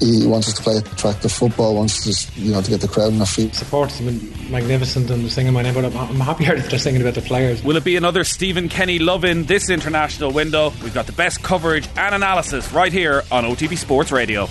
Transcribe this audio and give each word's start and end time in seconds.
He 0.00 0.26
wants 0.26 0.48
us 0.48 0.54
to 0.54 0.62
play 0.64 0.76
attractive 0.78 1.30
football, 1.30 1.76
wants 1.76 2.08
us, 2.08 2.36
you 2.36 2.50
know, 2.50 2.60
to 2.60 2.68
get 2.68 2.80
the 2.80 2.88
crowd 2.88 3.12
on 3.12 3.20
our 3.20 3.26
feet. 3.26 3.54
Supporters 3.54 4.00
have 4.00 4.06
been 4.06 4.50
magnificent 4.50 5.08
and 5.08 5.30
singing 5.30 5.52
my 5.52 5.62
name, 5.62 5.72
but 5.72 5.84
I'm, 5.84 5.96
I'm 5.96 6.16
happier 6.16 6.56
that 6.60 6.68
they're 6.68 6.80
singing 6.80 7.00
about 7.00 7.14
the 7.14 7.22
players. 7.22 7.62
Will 7.62 7.76
it 7.76 7.84
be 7.84 7.94
another 7.94 8.24
Stephen 8.24 8.68
Kenny 8.68 8.98
love 8.98 9.24
in 9.24 9.44
this 9.44 9.70
international 9.70 10.32
window? 10.32 10.72
We've 10.82 10.92
got 10.92 11.06
the 11.06 11.12
best 11.12 11.44
coverage 11.44 11.88
and 11.96 12.12
analysis 12.12 12.72
right 12.72 12.92
here 12.92 13.22
on 13.30 13.44
OTB 13.44 13.78
Sports 13.78 14.10
Radio. 14.10 14.46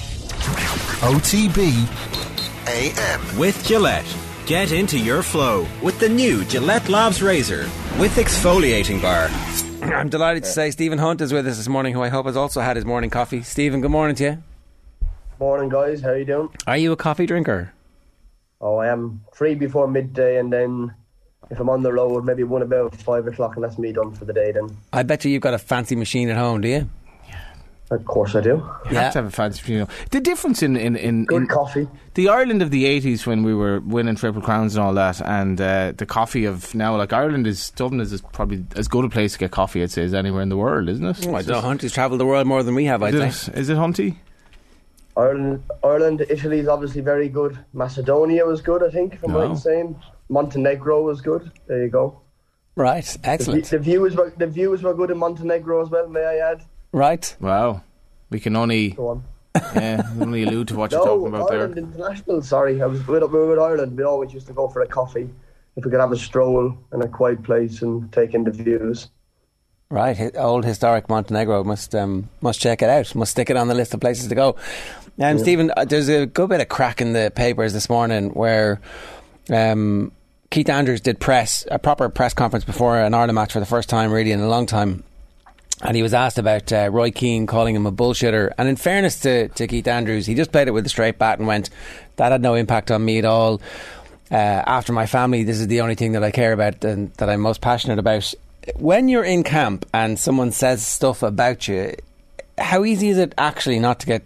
OTB 1.04 1.90
AM. 2.68 3.38
With 3.38 3.66
Gillette. 3.66 4.16
Get 4.46 4.72
into 4.72 4.98
your 4.98 5.24
flow 5.24 5.68
with 5.82 6.00
the 6.00 6.08
new 6.08 6.46
Gillette 6.46 6.88
Labs 6.88 7.22
Razor 7.22 7.70
with 8.00 8.16
exfoliating 8.16 9.02
bar. 9.02 9.30
I'm 9.94 10.08
delighted 10.08 10.44
to 10.44 10.50
say 10.50 10.72
Stephen 10.72 11.00
Hunt 11.00 11.20
is 11.20 11.34
with 11.34 11.46
us 11.48 11.58
this 11.58 11.68
morning, 11.68 11.94
who 11.94 12.02
I 12.02 12.08
hope 12.08 12.28
has 12.28 12.38
also 12.38 12.62
had 12.62 12.78
his 12.78 12.86
morning 12.86 13.10
coffee. 13.10 13.42
Stephen, 13.44 13.82
good 13.82 13.92
morning 13.92 14.16
to 14.16 14.24
you. 14.24 14.44
Morning, 15.44 15.68
guys. 15.68 16.00
How 16.00 16.14
you 16.14 16.24
doing? 16.24 16.48
Are 16.68 16.78
you 16.78 16.94
a 16.94 16.96
coffee 16.96 17.26
drinker? 17.26 17.74
Oh, 18.62 18.78
I 18.78 18.88
am 18.88 19.26
free 19.34 19.56
before 19.56 19.90
midday, 19.90 20.40
and 20.40 20.54
then 20.54 20.94
if 21.52 21.60
I'm 21.60 21.70
on 21.70 21.84
the 21.84 21.92
road, 21.92 22.24
maybe 22.24 22.44
one 22.46 22.62
about 22.62 22.96
five 22.96 23.28
o'clock, 23.28 23.56
and 23.58 23.64
that's 23.66 23.78
me 23.78 23.92
done 23.92 24.14
for 24.14 24.24
the 24.24 24.32
day. 24.32 24.54
Then 24.54 24.70
I 24.94 25.04
bet 25.04 25.26
you 25.26 25.32
you've 25.32 25.42
got 25.42 25.54
a 25.54 25.58
fancy 25.58 25.98
machine 25.98 26.30
at 26.30 26.38
home, 26.38 26.62
do 26.62 26.70
you? 26.70 26.90
Of 27.92 28.06
course 28.06 28.36
I 28.36 28.40
do. 28.40 28.66
You 28.90 28.96
have 28.96 29.12
to 29.12 29.20
have 29.20 29.26
a 29.26 29.32
fancy 29.32 29.62
machine. 29.74 29.86
The 30.12 30.22
difference 30.22 30.64
in 30.64 30.78
in, 30.78 30.96
in, 30.96 31.26
Good 31.26 31.42
in 31.42 31.48
coffee. 31.50 31.90
the 32.14 32.30
Ireland 32.30 32.62
of 32.62 32.72
the 32.72 32.86
eighties 32.86 33.28
when 33.28 33.44
we 33.44 33.54
were 33.54 33.82
winning 33.82 34.16
triple 34.16 34.42
crowns 34.42 34.78
and 34.78 34.86
all 34.86 34.94
that, 34.94 35.20
and 35.20 35.60
uh, 35.60 35.92
the 35.98 36.06
coffee 36.06 36.46
of 36.46 36.74
now, 36.74 36.96
like 36.96 37.12
Ireland 37.12 37.48
is 37.48 37.70
Dublin 37.72 38.00
is 38.00 38.22
probably 38.32 38.64
as 38.78 38.88
good 38.88 39.04
a 39.04 39.10
place 39.10 39.34
to 39.34 39.40
get 39.40 39.52
coffee, 39.52 39.84
I'd 39.84 39.92
say, 39.92 40.06
as 40.06 40.14
anywhere 40.14 40.42
in 40.42 40.48
the 40.48 40.56
world, 40.58 40.88
isn't 40.88 41.06
it? 41.06 41.28
Oh, 41.28 41.36
I 41.36 41.40
It's 41.40 41.50
don't 41.50 41.58
know. 41.58 41.68
Hunt 41.68 41.82
has 41.82 41.92
travelled 41.92 42.22
the 42.22 42.26
world 42.26 42.48
more 42.48 42.64
than 42.64 42.76
we 42.76 42.86
have, 42.86 43.04
I'd 43.04 43.14
Is 43.16 43.36
say. 43.42 43.52
it, 43.52 43.58
is 43.60 43.68
it 43.70 43.76
Hunty? 43.76 44.16
Ireland, 45.16 45.64
Ireland, 45.84 46.26
Italy 46.30 46.60
is 46.60 46.68
obviously 46.68 47.02
very 47.02 47.30
good. 47.30 47.58
Macedonia 47.74 48.46
was 48.46 48.62
good, 48.62 48.84
I 48.84 48.90
think, 48.90 49.20
From 49.20 49.34
what 49.34 49.44
I'm 49.44 49.50
right 49.50 49.50
No. 49.50 49.52
in 49.52 49.58
oh. 49.58 49.60
saying. 49.60 49.96
Montenegro 50.30 51.04
was 51.04 51.22
good. 51.22 51.52
There 51.68 51.84
you 51.84 51.90
go. 51.90 52.20
Right, 52.76 53.18
excellent. 53.24 53.66
the 53.66 53.78
views 53.78 54.16
were 54.16 54.34
the 54.36 54.48
views 54.48 54.82
were 54.82 54.96
good 54.96 55.12
in 55.12 55.18
Montenegro 55.20 55.84
as 55.84 55.90
well. 55.90 56.08
May 56.10 56.26
I 56.26 56.38
add? 56.38 56.64
Right. 56.92 57.36
Wow, 57.40 57.84
we 58.32 58.40
can 58.40 58.56
only 58.56 58.92
Go 58.92 59.10
on. 59.10 59.24
yeah, 59.76 60.02
only 60.20 60.42
allude 60.44 60.70
to 60.70 60.76
what 60.76 60.92
you're 60.92 61.06
talking 61.06 61.28
about 61.28 61.52
Ireland 61.52 61.76
there. 61.76 61.84
International. 61.84 62.42
Sorry, 62.42 62.82
I 62.82 62.88
was 62.88 63.06
with, 63.06 63.22
we 63.22 63.28
were 63.28 63.50
with 63.50 63.60
Ireland. 63.60 63.96
We 63.96 64.04
always 64.04 64.34
used 64.34 64.48
to 64.48 64.54
go 64.54 64.68
for 64.68 64.82
a 64.82 64.88
coffee 64.88 65.30
if 65.76 65.86
we 65.86 65.92
could 65.92 66.00
have 66.00 66.12
a 66.12 66.18
stroll 66.18 66.76
in 66.94 67.02
a 67.04 67.08
quiet 67.08 67.44
place 67.44 67.84
and 67.84 68.12
take 68.12 68.34
in 68.34 68.44
the 68.44 68.52
views. 68.52 69.10
Right, 69.94 70.36
old 70.38 70.66
historic 70.66 71.08
Montenegro 71.08 71.64
must 71.64 71.94
um, 71.94 72.28
must 72.42 72.60
check 72.60 72.82
it 72.82 72.90
out. 72.90 73.14
Must 73.14 73.30
stick 73.30 73.52
it 73.52 73.58
on 73.58 73.68
the 73.68 73.76
list 73.76 73.94
of 73.94 74.00
places 74.00 74.28
to 74.28 74.34
go. 74.34 74.56
Um, 75.22 75.38
Stephen, 75.38 75.72
uh, 75.78 75.86
there's 75.86 76.10
a 76.10 76.26
good 76.26 76.50
bit 76.50 76.62
of 76.62 76.68
crack 76.68 77.00
in 77.00 77.14
the 77.14 77.32
papers 77.36 77.74
this 77.74 77.92
morning 77.92 78.32
where 78.32 78.82
um, 79.52 80.12
Keith 80.50 80.68
Andrews 80.68 81.00
did 81.00 81.20
press 81.20 81.68
a 81.70 81.78
proper 81.78 82.10
press 82.10 82.34
conference 82.34 82.66
before 82.66 83.00
an 83.00 83.14
Ireland 83.14 83.36
match 83.36 83.54
for 83.54 83.60
the 83.60 83.68
first 83.68 83.88
time, 83.88 84.12
really 84.12 84.32
in 84.32 84.40
a 84.40 84.50
long 84.50 84.66
time. 84.66 85.04
And 85.84 85.96
he 85.96 86.02
was 86.02 86.16
asked 86.16 86.40
about 86.40 86.74
uh, 86.74 86.90
Roy 86.92 87.12
Keane 87.12 87.46
calling 87.46 87.76
him 87.76 87.86
a 87.86 87.92
bullshitter. 87.92 88.52
And 88.58 88.68
in 88.68 88.78
fairness 88.78 89.20
to, 89.20 89.50
to 89.50 89.68
Keith 89.68 89.88
Andrews, 89.88 90.26
he 90.26 90.34
just 90.34 90.52
played 90.52 90.68
it 90.68 90.72
with 90.72 90.88
a 90.88 90.90
straight 90.90 91.20
bat 91.20 91.38
and 91.38 91.48
went, 91.48 91.70
"That 92.16 92.32
had 92.32 92.42
no 92.42 92.56
impact 92.56 92.90
on 92.90 93.06
me 93.06 93.20
at 93.20 93.26
all." 93.26 93.62
Uh, 94.32 94.64
after 94.66 94.92
my 94.92 95.06
family, 95.06 95.44
this 95.44 95.60
is 95.60 95.68
the 95.68 95.82
only 95.82 95.94
thing 95.94 96.14
that 96.14 96.24
I 96.24 96.32
care 96.32 96.52
about 96.52 96.84
and 96.84 97.14
that 97.18 97.30
I'm 97.30 97.42
most 97.42 97.62
passionate 97.62 98.00
about. 98.00 98.34
When 98.76 99.10
you're 99.10 99.24
in 99.24 99.44
camp 99.44 99.86
and 99.94 100.18
someone 100.18 100.52
says 100.52 100.86
stuff 100.86 101.24
about 101.24 101.68
you, 101.68 101.96
how 102.58 102.86
easy 102.86 103.10
is 103.10 103.18
it 103.18 103.34
actually 103.38 103.80
not 103.80 104.00
to 104.02 104.06
get 104.06 104.24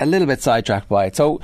a 0.00 0.06
little 0.06 0.26
bit 0.26 0.42
sidetracked 0.42 0.88
by 0.88 1.06
it? 1.06 1.16
So, 1.16 1.40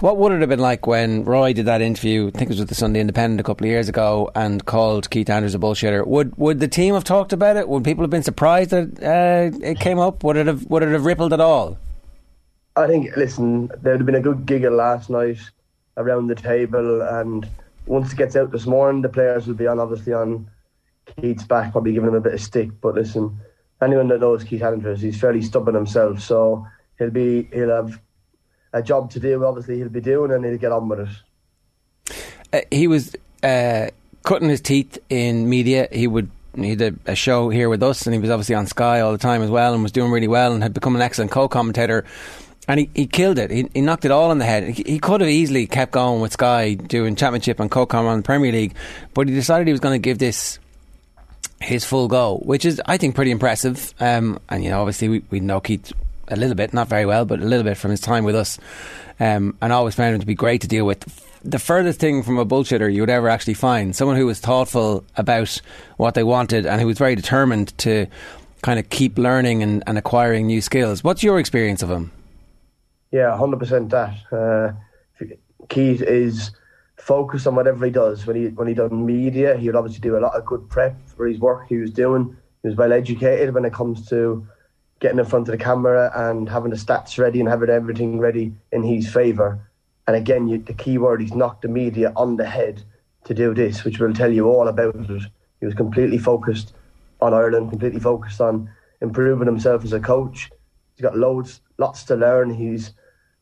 what 0.00 0.18
would 0.18 0.32
it 0.32 0.40
have 0.40 0.48
been 0.50 0.60
like 0.60 0.86
when 0.86 1.24
Roy 1.24 1.54
did 1.54 1.66
that 1.66 1.80
interview? 1.80 2.28
I 2.28 2.30
think 2.30 2.42
it 2.42 2.48
was 2.50 2.58
with 2.58 2.68
the 2.68 2.74
Sunday 2.74 3.00
Independent 3.00 3.40
a 3.40 3.44
couple 3.44 3.66
of 3.66 3.70
years 3.70 3.88
ago, 3.88 4.30
and 4.34 4.64
called 4.64 5.08
Keith 5.10 5.30
Andrews 5.30 5.54
a 5.54 5.58
bullshitter. 5.58 6.06
Would 6.06 6.36
would 6.36 6.60
the 6.60 6.68
team 6.68 6.94
have 6.94 7.04
talked 7.04 7.32
about 7.32 7.56
it? 7.56 7.68
Would 7.68 7.84
people 7.84 8.02
have 8.02 8.10
been 8.10 8.22
surprised 8.22 8.70
that 8.70 9.02
uh, 9.02 9.56
it 9.66 9.80
came 9.80 9.98
up? 9.98 10.22
Would 10.22 10.36
it 10.36 10.46
have 10.46 10.66
would 10.66 10.82
it 10.82 10.92
have 10.92 11.04
rippled 11.04 11.32
at 11.32 11.40
all? 11.40 11.78
I 12.76 12.86
think, 12.86 13.16
listen, 13.16 13.68
there 13.80 13.94
would 13.94 14.00
have 14.00 14.06
been 14.06 14.16
a 14.16 14.20
good 14.20 14.44
giggle 14.44 14.74
last 14.74 15.08
night 15.08 15.38
around 15.96 16.26
the 16.26 16.34
table, 16.34 17.00
and 17.00 17.48
once 17.86 18.12
it 18.12 18.16
gets 18.16 18.36
out 18.36 18.50
this 18.50 18.66
morning, 18.66 19.00
the 19.00 19.08
players 19.08 19.46
will 19.46 19.54
be 19.54 19.66
on, 19.66 19.78
obviously, 19.78 20.12
on 20.12 20.46
Keith's 21.20 21.44
back, 21.44 21.72
probably 21.72 21.92
giving 21.92 22.08
him 22.08 22.14
a 22.14 22.20
bit 22.20 22.34
of 22.34 22.40
stick. 22.40 22.70
But 22.80 22.94
listen, 22.94 23.38
anyone 23.80 24.08
that 24.08 24.20
knows 24.20 24.44
Keith 24.44 24.62
Andrews, 24.62 25.00
he's 25.00 25.20
fairly 25.20 25.42
stubborn 25.42 25.74
himself, 25.74 26.20
so 26.20 26.66
he'll 26.98 27.10
be 27.10 27.48
he'll 27.52 27.70
have 27.70 28.00
a 28.72 28.82
job 28.82 29.10
to 29.12 29.20
do. 29.20 29.44
Obviously, 29.44 29.78
he'll 29.78 29.88
be 29.88 30.00
doing, 30.00 30.32
and 30.32 30.44
he'll 30.44 30.58
get 30.58 30.72
on 30.72 30.88
with 30.88 31.00
it. 31.00 31.08
uh, 32.52 32.60
he 32.70 32.86
was 32.86 33.14
uh, 33.42 33.88
cutting 34.24 34.48
his 34.48 34.60
teeth 34.60 34.98
in 35.08 35.48
media. 35.48 35.88
He 35.90 36.06
would 36.06 36.30
he 36.54 36.74
did 36.74 36.98
a 37.06 37.14
show 37.14 37.50
here 37.50 37.68
with 37.68 37.82
us, 37.82 38.06
and 38.06 38.14
he 38.14 38.20
was 38.20 38.30
obviously 38.30 38.54
on 38.54 38.66
Sky 38.66 39.00
all 39.00 39.12
the 39.12 39.18
time 39.18 39.42
as 39.42 39.50
well, 39.50 39.74
and 39.74 39.82
was 39.82 39.92
doing 39.92 40.10
really 40.10 40.28
well, 40.28 40.52
and 40.52 40.62
had 40.62 40.72
become 40.72 40.96
an 40.96 41.02
excellent 41.02 41.30
co-commentator. 41.30 42.04
And 42.68 42.80
he, 42.80 42.90
he 42.94 43.06
killed 43.06 43.38
it. 43.38 43.52
He, 43.52 43.68
he 43.74 43.80
knocked 43.80 44.04
it 44.04 44.10
all 44.10 44.30
on 44.30 44.38
the 44.38 44.44
head. 44.44 44.64
He, 44.64 44.82
he 44.84 44.98
could 44.98 45.20
have 45.20 45.30
easily 45.30 45.68
kept 45.68 45.92
going 45.92 46.20
with 46.20 46.32
Sky 46.32 46.74
doing 46.74 47.14
Championship 47.14 47.60
and 47.60 47.70
co-com 47.70 48.06
on 48.06 48.16
the 48.16 48.22
Premier 48.24 48.50
League, 48.50 48.74
but 49.14 49.28
he 49.28 49.34
decided 49.34 49.68
he 49.68 49.72
was 49.72 49.80
going 49.80 49.94
to 49.94 50.02
give 50.02 50.18
this 50.18 50.58
his 51.60 51.84
full 51.84 52.08
go, 52.08 52.38
which 52.38 52.64
is 52.64 52.80
I 52.86 52.96
think 52.96 53.14
pretty 53.14 53.30
impressive. 53.30 53.94
Um, 54.00 54.38
and 54.48 54.62
you 54.62 54.70
know, 54.70 54.80
obviously 54.80 55.08
we, 55.08 55.22
we 55.30 55.40
know 55.40 55.60
Keith 55.60 55.92
a 56.28 56.36
little 56.36 56.54
bit, 56.54 56.74
not 56.74 56.88
very 56.88 57.06
well, 57.06 57.24
but 57.24 57.40
a 57.40 57.44
little 57.44 57.64
bit 57.64 57.76
from 57.76 57.90
his 57.90 58.00
time 58.00 58.24
with 58.24 58.34
us, 58.34 58.58
um, 59.20 59.56
and 59.62 59.72
always 59.72 59.94
found 59.94 60.14
him 60.14 60.20
to 60.20 60.26
be 60.26 60.34
great 60.34 60.60
to 60.62 60.68
deal 60.68 60.84
with. 60.84 61.22
The 61.44 61.58
furthest 61.58 62.00
thing 62.00 62.22
from 62.22 62.38
a 62.38 62.46
bullshitter 62.46 62.92
you 62.92 63.02
would 63.02 63.10
ever 63.10 63.28
actually 63.28 63.54
find 63.54 63.94
someone 63.94 64.16
who 64.16 64.26
was 64.26 64.40
thoughtful 64.40 65.04
about 65.16 65.60
what 65.96 66.14
they 66.14 66.24
wanted 66.24 66.66
and 66.66 66.80
who 66.80 66.88
was 66.88 66.98
very 66.98 67.14
determined 67.14 67.76
to 67.78 68.06
kind 68.62 68.80
of 68.80 68.90
keep 68.90 69.16
learning 69.16 69.62
and, 69.62 69.84
and 69.86 69.96
acquiring 69.96 70.46
new 70.46 70.60
skills. 70.60 71.04
What's 71.04 71.22
your 71.22 71.38
experience 71.38 71.82
of 71.82 71.90
him? 71.90 72.10
Yeah, 73.12 73.36
hundred 73.36 73.58
percent. 73.58 73.90
That 73.90 74.16
uh, 74.32 74.72
Keith 75.68 76.02
is 76.02 76.50
focused 76.96 77.46
on 77.46 77.54
whatever 77.54 77.84
he 77.84 77.90
does. 77.90 78.26
When 78.26 78.36
he 78.36 78.48
when 78.48 78.68
he 78.68 78.74
done 78.74 79.04
media, 79.04 79.56
he 79.56 79.66
would 79.66 79.76
obviously 79.76 80.00
do 80.00 80.16
a 80.16 80.20
lot 80.20 80.34
of 80.34 80.44
good 80.44 80.68
prep 80.68 80.96
for 81.08 81.26
his 81.26 81.38
work 81.38 81.66
he 81.68 81.76
was 81.76 81.90
doing. 81.90 82.36
He 82.62 82.68
was 82.68 82.76
well 82.76 82.92
educated 82.92 83.54
when 83.54 83.64
it 83.64 83.72
comes 83.72 84.08
to 84.08 84.46
getting 85.00 85.18
in 85.18 85.24
front 85.24 85.48
of 85.48 85.52
the 85.52 85.62
camera 85.62 86.10
and 86.14 86.48
having 86.48 86.70
the 86.70 86.76
stats 86.76 87.18
ready 87.18 87.40
and 87.40 87.48
having 87.48 87.68
everything 87.68 88.18
ready 88.18 88.54
in 88.72 88.82
his 88.82 89.12
favour. 89.12 89.60
And 90.06 90.16
again, 90.16 90.48
you, 90.48 90.58
the 90.58 90.72
key 90.72 90.98
word 90.98 91.20
he's 91.20 91.34
knocked 91.34 91.62
the 91.62 91.68
media 91.68 92.12
on 92.16 92.36
the 92.36 92.46
head 92.46 92.82
to 93.24 93.34
do 93.34 93.54
this, 93.54 93.84
which 93.84 93.98
will 93.98 94.14
tell 94.14 94.32
you 94.32 94.48
all 94.48 94.68
about 94.68 94.94
it. 94.96 95.22
He 95.60 95.66
was 95.66 95.74
completely 95.74 96.18
focused 96.18 96.74
on 97.20 97.34
Ireland, 97.34 97.70
completely 97.70 98.00
focused 98.00 98.40
on 98.40 98.70
improving 99.00 99.46
himself 99.46 99.84
as 99.84 99.92
a 99.92 100.00
coach. 100.00 100.50
He's 100.94 101.02
got 101.02 101.16
loads, 101.16 101.60
lots 101.78 102.04
to 102.04 102.16
learn. 102.16 102.54
He's 102.54 102.92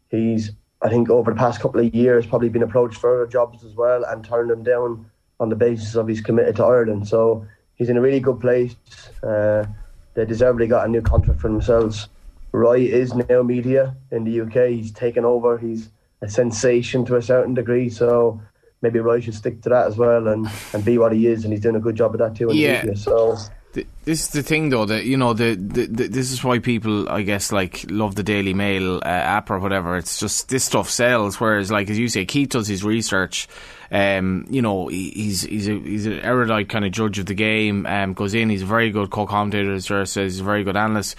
he's 0.09 0.53
I 0.85 0.91
think 0.91 1.09
over 1.09 1.33
the 1.33 1.37
past 1.37 1.61
couple 1.61 1.81
of 1.81 1.95
years 1.95 2.27
probably 2.27 2.51
been 2.51 2.63
approached 2.63 2.99
for 2.99 3.15
other 3.15 3.27
jobs 3.31 3.65
as 3.65 3.75
well 3.75 4.05
and 4.05 4.23
turned 4.23 4.51
them 4.51 4.63
down 4.63 5.11
on 5.41 5.49
the 5.49 5.57
basis 5.57 5.95
of 5.95 6.07
he's 6.07 6.21
committed 6.21 6.57
to 6.57 6.65
Ireland. 6.65 7.09
So 7.09 7.47
he's 7.77 7.89
in 7.89 7.97
a 7.97 8.03
really 8.03 8.21
good 8.21 8.39
place. 8.39 8.77
Uh, 9.23 9.65
they 10.13 10.27
deservedly 10.27 10.67
got 10.67 10.85
a 10.87 10.89
new 10.89 11.01
contract 11.01 11.41
for 11.41 11.49
themselves. 11.49 12.09
Roy 12.53 12.81
is 12.81 13.15
now 13.15 13.43
media 13.43 13.97
in 14.11 14.25
the 14.25 14.43
UK. 14.43 14.69
He's 14.73 14.93
taken 14.93 15.25
over. 15.25 15.57
He's 15.57 15.89
a 16.21 16.29
sensation 16.29 17.05
to 17.07 17.17
a 17.17 17.23
certain 17.23 17.55
degree. 17.55 17.89
So 17.89 18.41
maybe 18.83 19.01
Roy 19.01 19.21
should 19.21 19.35
stick 19.35 19.63
to 19.63 19.71
that 19.71 19.87
as 19.87 19.97
well 19.97 20.29
and, 20.29 20.47
and 20.75 20.85
be 20.85 20.99
what 20.99 21.13
he 21.13 21.27
is. 21.27 21.45
And 21.45 21.53
he's 21.53 21.63
doing 21.63 21.77
a 21.77 21.81
good 21.81 21.97
job 21.97 22.15
of 22.15 22.19
that 22.19 22.37
too 22.37 22.51
in 22.51 22.57
Yeah. 22.59 22.83
media. 22.83 22.97
So 22.97 23.39
Th- 23.75 23.87
This 24.05 24.23
is 24.23 24.29
the 24.31 24.43
thing, 24.43 24.71
though. 24.71 24.87
That 24.87 25.05
you 25.05 25.17
know, 25.17 25.35
the, 25.35 25.55
the, 25.57 25.87
the 25.87 26.07
this 26.09 26.31
is 26.31 26.43
why 26.43 26.61
people, 26.61 27.09
I 27.09 27.23
guess, 27.23 27.53
like 27.53 27.85
love 27.91 28.15
the 28.15 28.23
Daily 28.23 28.55
Mail 28.55 28.97
uh, 28.97 29.09
app 29.09 29.51
or 29.51 29.59
whatever. 29.59 29.97
It's 29.97 30.19
just 30.19 30.49
this 30.49 30.65
stuff 30.65 30.89
sells. 30.89 31.39
Whereas, 31.41 31.71
like 31.71 31.91
as 31.91 31.99
you 31.99 32.09
say, 32.09 32.25
Keith 32.25 32.51
does 32.51 32.69
his 32.69 32.85
research. 32.85 33.49
Um, 33.91 34.47
you 34.49 34.63
know, 34.63 34.89
he, 34.89 35.11
he's 35.11 35.43
he's 35.43 35.69
a, 35.69 35.79
he's 35.79 36.07
an 36.07 36.21
erudite 36.21 36.69
kind 36.69 36.85
of 36.85 36.93
judge 36.93 37.19
of 37.19 37.27
the 37.27 37.35
game. 37.35 37.85
Um, 37.87 38.15
goes 38.15 38.35
in. 38.35 38.49
He's 38.49 38.63
a 38.63 38.67
very 38.67 38.91
good 38.91 39.11
co-commentator, 39.11 39.73
as 39.75 39.87
Ger 39.87 40.07
says. 40.07 40.35
He's 40.35 40.41
a 40.41 40.45
very 40.45 40.65
good 40.65 40.77
analyst. 40.77 41.17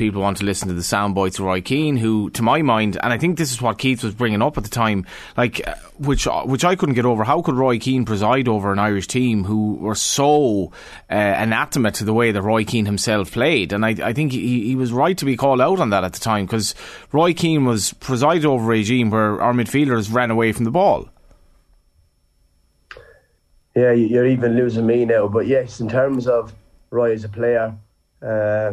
People 0.00 0.22
want 0.22 0.38
to 0.38 0.46
listen 0.46 0.66
to 0.68 0.72
the 0.72 0.82
sound 0.82 1.14
bites 1.14 1.38
of 1.38 1.44
Roy 1.44 1.60
Keane, 1.60 1.98
who, 1.98 2.30
to 2.30 2.42
my 2.42 2.62
mind, 2.62 2.96
and 3.02 3.12
I 3.12 3.18
think 3.18 3.36
this 3.36 3.52
is 3.52 3.60
what 3.60 3.76
Keith 3.76 4.02
was 4.02 4.14
bringing 4.14 4.40
up 4.40 4.56
at 4.56 4.64
the 4.64 4.70
time, 4.70 5.04
like 5.36 5.60
uh, 5.68 5.74
which 5.98 6.26
which 6.46 6.64
I 6.64 6.74
couldn't 6.74 6.94
get 6.94 7.04
over. 7.04 7.22
How 7.22 7.42
could 7.42 7.54
Roy 7.54 7.78
Keane 7.78 8.06
preside 8.06 8.48
over 8.48 8.72
an 8.72 8.78
Irish 8.78 9.08
team 9.08 9.44
who 9.44 9.74
were 9.74 9.94
so 9.94 10.72
uh, 11.10 11.14
anathema 11.14 11.90
to 11.90 12.04
the 12.06 12.14
way 12.14 12.32
that 12.32 12.40
Roy 12.40 12.64
Keane 12.64 12.86
himself 12.86 13.30
played? 13.32 13.74
And 13.74 13.84
I, 13.84 13.90
I 14.02 14.14
think 14.14 14.32
he, 14.32 14.68
he 14.68 14.74
was 14.74 14.90
right 14.90 15.18
to 15.18 15.26
be 15.26 15.36
called 15.36 15.60
out 15.60 15.80
on 15.80 15.90
that 15.90 16.02
at 16.02 16.14
the 16.14 16.18
time 16.20 16.46
because 16.46 16.74
Roy 17.12 17.34
Keane 17.34 17.66
was 17.66 17.92
presided 17.92 18.46
over 18.46 18.64
a 18.64 18.68
regime 18.68 19.10
where 19.10 19.38
our 19.42 19.52
midfielders 19.52 20.10
ran 20.10 20.30
away 20.30 20.52
from 20.52 20.64
the 20.64 20.70
ball. 20.70 21.10
Yeah, 23.76 23.92
you- 23.92 24.06
you're 24.06 24.26
even 24.26 24.56
losing 24.56 24.86
me 24.86 25.04
now. 25.04 25.28
But 25.28 25.46
yes, 25.46 25.78
in 25.78 25.90
terms 25.90 26.26
of 26.26 26.54
Roy 26.88 27.12
as 27.12 27.24
a 27.24 27.28
player, 27.28 27.74
uh, 28.22 28.72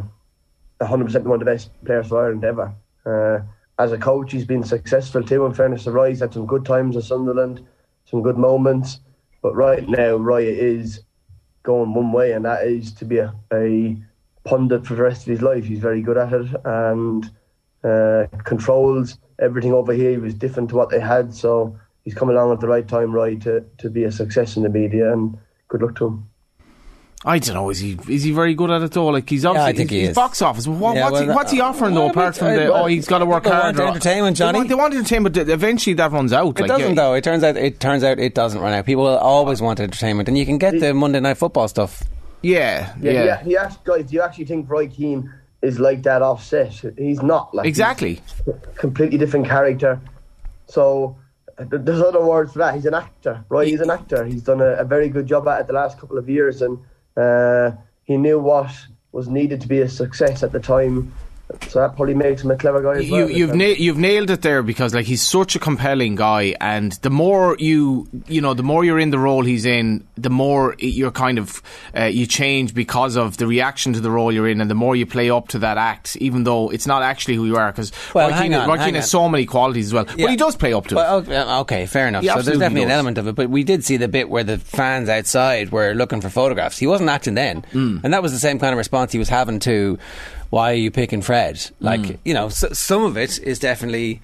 100% 0.81 1.23
one 1.23 1.33
of 1.33 1.39
the 1.39 1.45
best 1.45 1.71
players 1.85 2.07
for 2.07 2.23
Ireland 2.23 2.43
ever. 2.43 2.73
Uh, 3.05 3.39
as 3.79 3.91
a 3.91 3.97
coach, 3.97 4.31
he's 4.31 4.45
been 4.45 4.63
successful 4.63 5.23
too. 5.23 5.45
In 5.45 5.53
fairness 5.53 5.83
to 5.83 5.91
Roy, 5.91 6.09
he's 6.09 6.19
had 6.19 6.33
some 6.33 6.45
good 6.45 6.65
times 6.65 6.97
at 6.97 7.03
Sunderland, 7.03 7.65
some 8.05 8.21
good 8.21 8.37
moments. 8.37 8.99
But 9.41 9.55
right 9.55 9.87
now, 9.87 10.15
Roy 10.15 10.43
is 10.45 11.01
going 11.63 11.93
one 11.93 12.11
way, 12.11 12.31
and 12.31 12.45
that 12.45 12.65
is 12.65 12.91
to 12.93 13.05
be 13.05 13.19
a, 13.19 13.33
a 13.53 13.95
pundit 14.43 14.85
for 14.85 14.95
the 14.95 15.03
rest 15.03 15.21
of 15.21 15.27
his 15.27 15.41
life. 15.41 15.65
He's 15.65 15.79
very 15.79 16.01
good 16.01 16.17
at 16.17 16.33
it 16.33 16.47
and 16.65 17.29
uh, 17.83 18.25
controls 18.43 19.19
everything 19.39 19.73
over 19.73 19.93
here. 19.93 20.11
He 20.11 20.17
was 20.17 20.33
different 20.33 20.69
to 20.69 20.75
what 20.75 20.89
they 20.89 20.99
had, 20.99 21.33
so 21.33 21.77
he's 22.03 22.15
come 22.15 22.29
along 22.29 22.51
at 22.53 22.59
the 22.59 22.67
right 22.67 22.87
time, 22.87 23.11
Roy, 23.11 23.35
to, 23.37 23.63
to 23.77 23.89
be 23.89 24.05
a 24.05 24.11
success 24.11 24.57
in 24.57 24.63
the 24.63 24.69
media. 24.69 25.13
And 25.13 25.37
good 25.67 25.81
luck 25.81 25.95
to 25.97 26.07
him. 26.07 26.29
I 27.25 27.39
don't 27.39 27.55
know. 27.55 27.69
Is 27.71 27.79
he 27.79 27.97
is 28.07 28.23
he 28.23 28.31
very 28.31 28.53
good 28.53 28.69
at 28.69 28.83
it 28.83 28.91
though? 28.91 29.07
Like 29.07 29.27
he's 29.27 29.43
obviously 29.43 29.69
I 29.69 29.73
think 29.73 29.89
he 29.89 30.01
he's 30.01 30.09
is. 30.09 30.15
box 30.15 30.41
office. 30.41 30.67
What, 30.67 30.95
Yeah, 30.95 31.05
what's, 31.05 31.13
well, 31.13 31.23
he, 31.23 31.29
what's 31.29 31.51
he 31.51 31.61
uh, 31.61 31.65
offering 31.65 31.95
though? 31.95 32.09
Apart 32.09 32.37
from 32.37 32.53
the 32.53 32.71
oh, 32.71 32.85
he's 32.85 33.07
got 33.07 33.19
to 33.19 33.25
work 33.25 33.43
people 33.43 33.59
hard. 33.59 33.77
want 33.77 33.89
entertainment, 33.89 34.37
Johnny. 34.37 34.51
They 34.51 34.57
want, 34.59 34.69
they 34.69 34.75
want 34.75 34.93
entertainment, 34.93 35.37
eventually 35.37 35.95
that 35.95 36.11
runs 36.11 36.31
out. 36.31 36.59
It 36.59 36.61
like, 36.61 36.67
doesn't 36.67 36.89
yeah. 36.89 36.93
though. 36.93 37.13
It 37.15 37.23
turns 37.23 37.43
out 37.43 37.57
it 37.57 37.79
turns 37.79 38.03
out 38.03 38.19
it 38.19 38.35
doesn't 38.35 38.61
run 38.61 38.73
out. 38.73 38.85
People 38.85 39.03
will 39.05 39.17
always 39.17 39.61
want 39.61 39.79
entertainment, 39.79 40.29
and 40.29 40.37
you 40.37 40.45
can 40.45 40.59
get 40.59 40.79
the 40.79 40.93
Monday 40.93 41.19
night 41.19 41.37
football 41.37 41.67
stuff. 41.67 42.03
Yeah, 42.43 42.93
Yeah, 43.01 43.11
yeah, 43.11 43.23
yeah. 43.25 43.43
He 43.43 43.57
asked, 43.57 43.83
guys, 43.83 44.05
do 44.05 44.15
you 44.15 44.21
actually 44.21 44.45
think 44.45 44.69
Roy 44.69 44.87
Keane 44.87 45.33
is 45.63 45.79
like 45.79 46.03
that 46.03 46.21
offset? 46.21 46.71
He's 46.97 47.23
not. 47.23 47.53
Like 47.53 47.65
he's 47.65 47.71
exactly. 47.71 48.21
a 48.45 48.53
completely 48.75 49.17
different 49.17 49.47
character. 49.47 49.99
So 50.67 51.17
there's 51.57 52.01
other 52.01 52.23
words 52.23 52.53
for 52.53 52.59
that. 52.59 52.75
He's 52.75 52.85
an 52.85 52.93
actor. 52.93 53.43
Roy 53.49 53.65
is 53.65 53.81
an 53.81 53.89
actor. 53.89 54.23
He's 54.23 54.43
done 54.43 54.61
a, 54.61 54.73
a 54.73 54.85
very 54.85 55.09
good 55.09 55.25
job 55.25 55.47
at 55.47 55.61
it 55.61 55.67
the 55.67 55.73
last 55.73 55.99
couple 55.99 56.19
of 56.19 56.29
years, 56.29 56.61
and 56.61 56.77
uh, 57.17 57.71
he 58.03 58.17
knew 58.17 58.39
what 58.39 58.71
was 59.11 59.27
needed 59.27 59.59
to 59.61 59.67
be 59.67 59.81
a 59.81 59.89
success 59.89 60.43
at 60.43 60.51
the 60.51 60.59
time. 60.59 61.13
So 61.69 61.79
that 61.79 61.95
probably 61.95 62.13
makes 62.13 62.43
him 62.43 62.51
a 62.51 62.57
clever 62.57 62.81
guy 62.81 62.99
as 62.99 63.05
You, 63.07 63.13
well. 63.13 63.29
you've 63.31 63.55
na- 63.55 63.65
you've 63.77 63.97
nailed 63.97 64.29
it 64.29 64.41
there 64.41 64.61
because 64.61 64.93
like 64.93 65.05
he's 65.05 65.21
such 65.21 65.55
a 65.55 65.59
compelling 65.59 66.15
guy, 66.15 66.53
and 66.59 66.91
the 67.03 67.09
more 67.09 67.55
you 67.57 68.07
you 68.27 68.41
know, 68.41 68.53
the 68.53 68.63
more 68.63 68.83
you're 68.83 68.99
in 68.99 69.11
the 69.11 69.19
role 69.19 69.43
he's 69.45 69.65
in, 69.65 70.05
the 70.17 70.29
more 70.29 70.75
you're 70.77 71.09
kind 71.11 71.37
of 71.39 71.61
uh, 71.97 72.03
you 72.03 72.25
change 72.25 72.73
because 72.73 73.15
of 73.15 73.37
the 73.37 73.47
reaction 73.47 73.93
to 73.93 74.01
the 74.01 74.11
role 74.11 74.29
you're 74.31 74.49
in, 74.49 74.59
and 74.59 74.69
the 74.69 74.75
more 74.75 74.93
you 74.97 75.05
play 75.05 75.29
up 75.29 75.47
to 75.49 75.59
that 75.59 75.77
act, 75.77 76.17
even 76.17 76.43
though 76.43 76.69
it's 76.69 76.85
not 76.85 77.01
actually 77.01 77.35
who 77.35 77.45
you 77.45 77.55
are. 77.55 77.71
Because 77.71 77.93
Well, 78.13 78.27
Roy 78.29 78.33
hang 78.35 78.51
Keane, 78.51 78.59
on, 78.59 78.67
Roy 78.69 78.75
hang 78.77 78.87
Keane 78.87 78.95
has 78.95 79.05
on. 79.05 79.09
so 79.09 79.29
many 79.29 79.45
qualities 79.45 79.85
as 79.87 79.93
well, 79.93 80.05
Yeah. 80.17 80.25
but 80.25 80.31
he 80.31 80.35
does 80.37 80.57
play 80.57 80.73
up 80.73 80.87
to 80.87 80.95
it. 80.95 80.97
Well, 80.97 81.15
okay, 81.19 81.35
uh, 81.37 81.61
okay, 81.61 81.85
fair 81.85 82.09
enough. 82.09 82.23
He 82.23 82.27
so 82.27 82.33
there's 82.33 82.39
absolutely 82.47 82.59
definitely 82.65 82.83
an 82.83 82.91
element 82.91 83.17
of 83.19 83.27
it, 83.27 83.35
but 83.35 83.49
we 83.49 83.63
did 83.63 83.85
see 83.85 83.95
the 83.95 84.09
bit 84.09 84.29
where 84.29 84.43
the 84.43 84.57
fans 84.57 85.07
outside 85.07 85.71
were 85.71 85.93
looking 85.93 86.19
for 86.19 86.27
photographs. 86.29 86.77
He 86.77 86.87
wasn't 86.87 87.09
acting 87.09 87.35
then, 87.35 87.63
Hmm. 87.71 87.99
and 88.03 88.13
that 88.13 88.21
was 88.21 88.33
the 88.33 88.39
same 88.39 88.59
kind 88.59 88.73
of 88.73 88.77
response 88.77 89.13
he 89.13 89.17
was 89.19 89.29
having 89.29 89.59
to 89.59 89.97
why 90.49 90.71
are 90.71 90.75
you 90.75 90.91
picking 90.91 91.21
Fred? 91.21 91.59
Like 91.79 92.05
Hmm. 92.05 92.15
you 92.25 92.33
know, 92.33 92.47
s 92.47 92.63
some 92.73 93.03
of 93.03 93.17
it 93.17 93.39
is 93.39 93.59
definitely. 93.59 94.21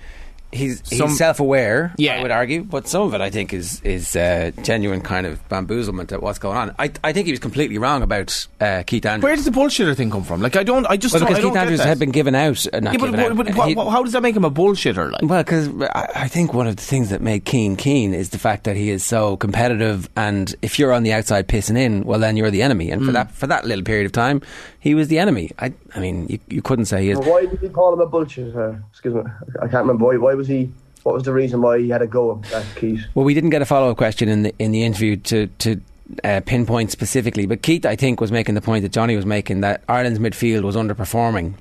He's, 0.56 0.88
he's 0.88 1.00
Some- 1.00 1.10
self-aware, 1.10 1.96
Yeah. 1.98 2.18
I 2.18 2.22
would 2.22 2.30
argue, 2.30 2.62
but 2.64 2.88
some 2.88 3.02
of 3.02 3.16
it 3.16 3.22
I 3.22 3.32
think 3.32 3.54
is 3.56 3.82
is 3.82 4.16
uh, 4.16 4.52
genuine 4.62 5.02
kind 5.02 5.26
of 5.26 5.40
bamboozlement 5.50 6.12
at 6.12 6.22
what's 6.22 6.38
going 6.38 6.58
on. 6.58 6.76
I, 6.78 6.92
I 7.04 7.12
think 7.12 7.26
he 7.26 7.32
was 7.34 7.40
completely 7.40 7.80
wrong 7.80 8.04
about 8.04 8.46
uh, 8.62 8.84
Keith 8.86 9.04
Andrews. 9.04 9.24
Where 9.24 9.36
does 9.36 9.46
the 9.46 9.52
bullshitter 9.52 9.96
thing 9.96 10.12
come 10.12 10.24
from? 10.24 10.44
Like 10.44 10.56
I 10.56 10.62
don't, 10.62 10.86
I 10.86 10.96
just 10.96 11.16
well, 11.16 11.26
because 11.26 11.44
Keith 11.44 11.56
Andrews 11.56 11.80
had 11.84 11.98
been 11.98 12.12
given 12.12 12.36
out. 12.36 12.64
Uh, 12.68 12.82
Yeah, 12.84 12.98
but, 13.00 13.36
but, 13.36 13.48
out. 13.58 13.68
He- 13.68 13.74
how 13.74 14.04
does 14.04 14.14
that 14.14 14.22
make 14.22 14.36
him 14.36 14.46
a 14.46 14.52
bullshitter? 14.52 15.12
Like, 15.12 15.24
Well, 15.24 15.42
because 15.42 15.70
I, 15.90 16.08
I 16.26 16.28
think 16.28 16.54
one 16.54 16.68
of 16.68 16.76
the 16.76 16.84
things 16.84 17.10
that 17.10 17.20
made 17.22 17.46
Keane 17.46 17.76
Keane 17.76 18.14
is 18.14 18.30
the 18.30 18.38
fact 18.38 18.66
that 18.66 18.76
he 18.78 18.92
is 18.92 19.04
so 19.04 19.38
competitive, 19.38 20.08
and 20.16 20.54
if 20.62 20.78
you're 20.78 20.94
on 20.94 21.02
the 21.02 21.14
outside 21.14 21.48
pissing 21.48 21.80
in, 21.80 22.04
well, 22.04 22.20
then 22.20 22.38
you're 22.38 22.52
the 22.52 22.62
enemy. 22.62 22.92
And 22.92 23.02
for 23.02 23.08
Hmm. 23.08 23.14
that 23.14 23.32
for 23.32 23.48
that 23.48 23.66
little 23.66 23.84
period 23.84 24.06
of 24.06 24.12
time, 24.12 24.44
he 24.84 24.96
was 24.96 25.08
the 25.08 25.18
enemy. 25.18 25.50
I, 25.58 25.72
I 25.96 26.02
mean, 26.02 26.28
you, 26.28 26.40
you 26.50 26.62
couldn't 26.62 26.86
say 26.86 27.04
he 27.04 27.12
is. 27.12 27.20
Why 27.20 27.46
did 27.46 27.62
he 27.62 27.70
call 27.70 27.94
him 27.94 28.02
a 28.02 28.06
bullshitter? 28.06 28.84
Excuse 28.90 29.14
me, 29.14 29.22
I 29.62 29.68
can't 29.70 29.86
remember. 29.88 30.04
Why, 30.04 30.18
why 30.18 30.34
was 30.34 30.50
he? 30.50 30.70
What 31.04 31.16
was 31.16 31.24
the 31.24 31.32
reason 31.32 31.62
why 31.62 31.80
he 31.80 31.88
had 31.88 32.02
a 32.02 32.08
go 32.08 32.42
at 32.54 32.66
Keith? 32.76 33.02
Well, 33.16 33.24
we 33.24 33.34
didn't 33.34 33.52
get 33.52 33.62
a 33.62 33.66
follow 33.66 33.92
up 33.92 33.98
question 33.98 34.28
in 34.28 34.44
the 34.44 34.54
in 34.60 34.72
the 34.72 34.84
interview 34.84 35.16
to 35.16 35.48
to. 35.48 35.82
Uh, 36.24 36.42
pinpoint 36.46 36.92
specifically, 36.92 37.46
but 37.46 37.62
Keith, 37.62 37.86
I 37.86 37.96
think, 37.96 38.20
was 38.20 38.30
making 38.30 38.56
the 38.56 38.62
point 38.62 38.84
that 38.84 38.92
Johnny 38.92 39.16
was 39.16 39.26
making 39.26 39.62
that 39.62 39.84
Ireland's 39.88 40.20
midfield 40.20 40.64
was 40.64 40.76
underperforming, 40.76 41.54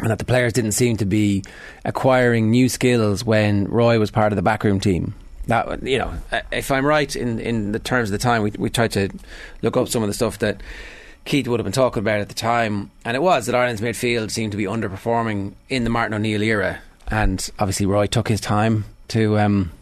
and 0.00 0.10
that 0.10 0.18
the 0.18 0.24
players 0.24 0.52
didn't 0.52 0.72
seem 0.72 0.96
to 0.96 1.06
be 1.06 1.44
acquiring 1.84 2.50
new 2.50 2.68
skills 2.68 3.24
when 3.24 3.68
Roy 3.68 4.00
was 4.00 4.10
part 4.10 4.32
of 4.32 4.36
the 4.36 4.42
backroom 4.42 4.80
team. 4.80 5.14
That 5.46 5.84
you 5.84 5.98
know, 5.98 6.12
if 6.50 6.72
I'm 6.72 6.84
right 6.84 7.14
in, 7.14 7.38
in 7.38 7.70
the 7.70 7.78
terms 7.78 8.08
of 8.08 8.12
the 8.12 8.18
time, 8.18 8.42
we 8.42 8.50
we 8.58 8.70
tried 8.70 8.90
to 8.92 9.08
look 9.62 9.76
up 9.76 9.88
some 9.88 10.02
of 10.02 10.08
the 10.08 10.14
stuff 10.14 10.40
that 10.40 10.60
Keith 11.24 11.46
would 11.46 11.60
have 11.60 11.64
been 11.64 11.72
talking 11.72 12.00
about 12.00 12.20
at 12.20 12.28
the 12.28 12.34
time, 12.34 12.90
and 13.04 13.16
it 13.16 13.22
was 13.22 13.46
that 13.46 13.54
Ireland's 13.54 13.80
midfield 13.80 14.30
seemed 14.30 14.52
to 14.52 14.58
be 14.58 14.64
underperforming 14.64 15.52
in 15.68 15.84
the 15.84 15.90
Martin 15.90 16.14
O'Neill 16.14 16.42
era, 16.42 16.80
and 17.08 17.50
obviously 17.58 17.86
Roy 17.86 18.06
took 18.06 18.28
his 18.28 18.40
time 18.40 18.84
to. 19.08 19.38
Um, 19.38 19.72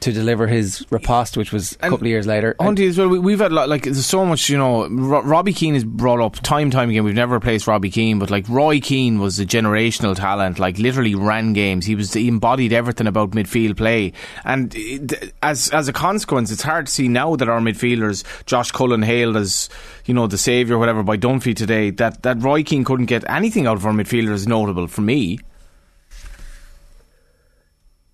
to 0.00 0.12
deliver 0.12 0.46
his 0.46 0.84
riposte, 0.90 1.36
which 1.36 1.52
was 1.52 1.72
a 1.72 1.84
And- 1.84 1.90
couple 1.90 2.06
of 2.06 2.10
years 2.10 2.26
later. 2.26 2.54
Hunty 2.58 2.88
as 2.88 2.96
well. 2.98 3.08
We, 3.08 3.18
we've 3.18 3.38
had 3.40 3.52
like, 3.52 3.84
there's 3.84 4.06
so 4.06 4.24
much, 4.24 4.48
you 4.48 4.56
know. 4.58 4.88
Ro- 4.88 5.22
Robbie 5.22 5.52
Keane 5.52 5.74
is 5.74 5.84
brought 5.84 6.20
up 6.20 6.36
time 6.36 6.64
and 6.64 6.72
time 6.72 6.88
again. 6.90 7.04
We've 7.04 7.14
never 7.14 7.34
replaced 7.34 7.66
Robbie 7.66 7.90
Keane, 7.90 8.18
but 8.18 8.30
like 8.30 8.48
Roy 8.48 8.80
Keane 8.80 9.18
was 9.18 9.38
a 9.38 9.46
generational 9.46 10.16
talent. 10.16 10.58
Like 10.58 10.78
literally 10.78 11.14
ran 11.14 11.52
games. 11.52 11.84
He 11.86 11.94
was 11.94 12.12
he 12.14 12.28
embodied 12.28 12.72
everything 12.72 13.06
about 13.06 13.32
midfield 13.32 13.76
play. 13.76 14.12
And 14.44 14.74
eh, 14.74 14.98
it, 15.02 15.32
as 15.42 15.68
as 15.70 15.88
a 15.88 15.92
consequence, 15.92 16.50
it's 16.50 16.62
hard 16.62 16.86
to 16.86 16.92
see 16.92 17.08
now 17.08 17.36
that 17.36 17.48
our 17.48 17.60
midfielders, 17.60 18.24
Josh 18.46 18.70
Cullen 18.72 19.02
hailed 19.02 19.36
as 19.36 19.68
you 20.06 20.14
know 20.14 20.26
the 20.26 20.38
saviour, 20.38 20.76
or 20.76 20.80
whatever, 20.80 21.02
by 21.02 21.16
Dunphy 21.16 21.54
today. 21.54 21.90
That 21.90 22.22
that 22.22 22.42
Roy 22.42 22.62
Keane 22.62 22.84
couldn't 22.84 23.06
get 23.06 23.28
anything 23.28 23.66
out 23.66 23.76
of 23.76 23.84
our 23.86 23.92
midfielders 23.92 24.46
notable 24.46 24.86
for 24.86 25.02
me. 25.02 25.38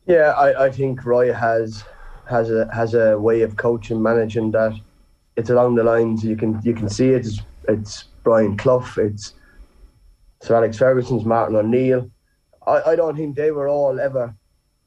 Yeah, 0.06 0.32
I, 0.36 0.66
I 0.66 0.70
think 0.70 1.04
Roy 1.04 1.32
has 1.32 1.84
has 2.28 2.50
a 2.50 2.68
has 2.72 2.94
a 2.94 3.18
way 3.18 3.42
of 3.42 3.56
coaching, 3.56 4.02
managing 4.02 4.52
that. 4.52 4.78
It's 5.36 5.50
along 5.50 5.74
the 5.74 5.84
lines 5.84 6.24
you 6.24 6.36
can 6.36 6.60
you 6.62 6.74
can 6.74 6.88
see 6.88 7.10
it. 7.10 7.26
It's, 7.26 7.40
it's 7.68 8.04
Brian 8.22 8.56
Clough. 8.56 8.86
It's 8.96 9.34
Sir 10.42 10.56
Alex 10.56 10.78
Ferguson's 10.78 11.24
Martin 11.24 11.56
O'Neill. 11.56 12.10
I, 12.66 12.82
I 12.92 12.96
don't 12.96 13.16
think 13.16 13.36
they 13.36 13.50
were 13.50 13.68
all 13.68 13.98
ever 14.00 14.34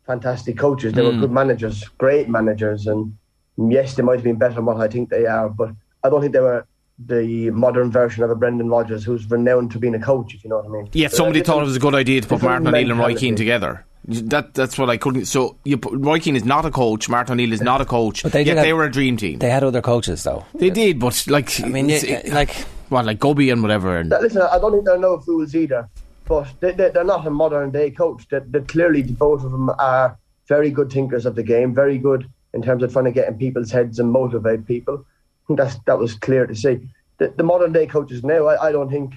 fantastic 0.06 0.57
coaches. 0.57 0.94
They 0.94 1.01
were 1.01 1.12
mm. 1.12 1.22
good 1.22 1.31
managers, 1.31 1.83
great 1.98 2.30
managers, 2.30 2.88
and 2.88 3.15
yes, 3.57 3.95
they 3.95 4.04
might 4.04 4.15
have 4.15 4.24
been 4.24 4.38
better 4.38 4.56
than 4.56 4.65
what 4.65 4.77
I 4.77 4.88
think 4.88 5.10
they 5.10 5.25
are. 5.25 5.50
But 5.50 5.72
I 6.04 6.10
don't 6.10 6.22
think 6.22 6.33
they 6.33 6.39
were 6.39 6.65
the 7.06 7.50
modern 7.51 7.92
version 7.92 8.24
of 8.24 8.30
a 8.30 8.36
Brendan 8.36 8.69
Rodgers, 8.69 9.04
who's 9.04 9.30
renowned 9.30 9.72
for 9.72 9.80
being 9.80 9.95
a 9.95 10.00
coach. 10.00 10.33
If 10.33 10.44
you 10.44 10.50
know 10.50 10.57
what 10.57 10.65
I 10.65 10.83
mean. 10.83 11.10
So 11.10 11.18
somebody 11.18 11.42
thought 11.42 11.62
it 11.62 11.65
was 11.65 11.75
a 11.75 11.80
good 11.80 11.95
idea 11.95 12.22
to 12.22 12.27
put 12.27 12.42
Martin 12.42 12.68
O'Neill 12.68 12.92
and 12.92 13.00
Roy. 13.00 13.15
Keane 13.15 13.36
together. 13.36 13.86
That 14.06 14.54
that's 14.54 14.78
what 14.78 14.90
I 14.90 14.98
couldn't. 14.98 15.25
So 15.25 15.57
you 15.66 15.80
Roy 15.91 16.20
Keane 16.20 16.36
is 16.36 16.46
not 16.46 16.65
a 16.65 16.72
coach. 16.72 17.10
Martin 17.10 17.34
O'Neill 17.34 17.53
is 17.53 17.62
not 17.62 17.82
a 17.82 17.86
coach. 17.86 18.24
But 18.24 18.32
they 18.32 18.44
yet 18.44 18.58
have- 18.58 18.65
they 18.65 18.74
were 18.74 18.86
a 18.86 18.91
dream 18.91 19.18
team. 19.18 19.39
They, 19.39 19.48
they 19.48 19.51
had 19.51 19.63
other 19.63 19.82
coaches, 19.82 20.24
though. 20.24 20.46
They 20.56 20.70
did, 20.70 21.00
but 21.00 21.25
like 21.27 21.60
I 21.62 21.68
mean, 21.68 21.89
yeah, 21.89 21.98
it- 22.06 22.34
like 22.34 22.51
what, 22.89 23.06
like 23.06 23.20
Guppy 23.20 23.50
and 23.51 23.62
whatever. 23.62 23.98
And 23.98 24.10
Listen, 24.10 24.41
I 24.41 24.58
don't 24.58 24.72
think 24.72 24.86
they're 24.86 24.98
no 24.98 25.20
fools 25.20 25.53
either, 25.53 25.88
but 26.27 26.48
they, 26.60 26.72
they, 26.72 26.89
they're 26.89 27.03
not 27.03 27.27
a 27.27 27.29
modern 27.29 27.70
day 27.72 27.91
coach. 27.91 28.27
They, 28.29 28.39
they 28.39 28.62
clearly, 28.62 29.03
both 29.03 29.44
of 29.44 29.51
them 29.51 29.70
are 29.77 30.18
very 30.48 30.72
good 30.72 30.91
thinkers 30.91 31.25
of 31.27 31.36
the 31.36 31.44
game, 31.44 31.75
very 31.75 32.00
good 32.00 32.27
in 32.56 32.63
terms 32.63 32.82
of 32.82 32.91
trying 32.91 33.06
to 33.06 33.12
get 33.12 33.27
in 33.27 33.38
people's 33.38 33.70
heads 33.70 34.00
and 34.00 34.12
motivate 34.12 34.65
people. 34.65 35.06
That's, 35.50 35.77
that 35.86 36.00
was 36.00 36.15
clear 36.15 36.48
to 36.48 36.56
see. 36.56 36.79
The, 37.20 37.27
the 37.36 37.44
modern 37.44 37.74
day 37.74 37.86
coaches 37.86 38.24
now, 38.24 38.48
I, 38.48 38.70
I 38.70 38.72
don't 38.72 38.89
think, 38.89 39.13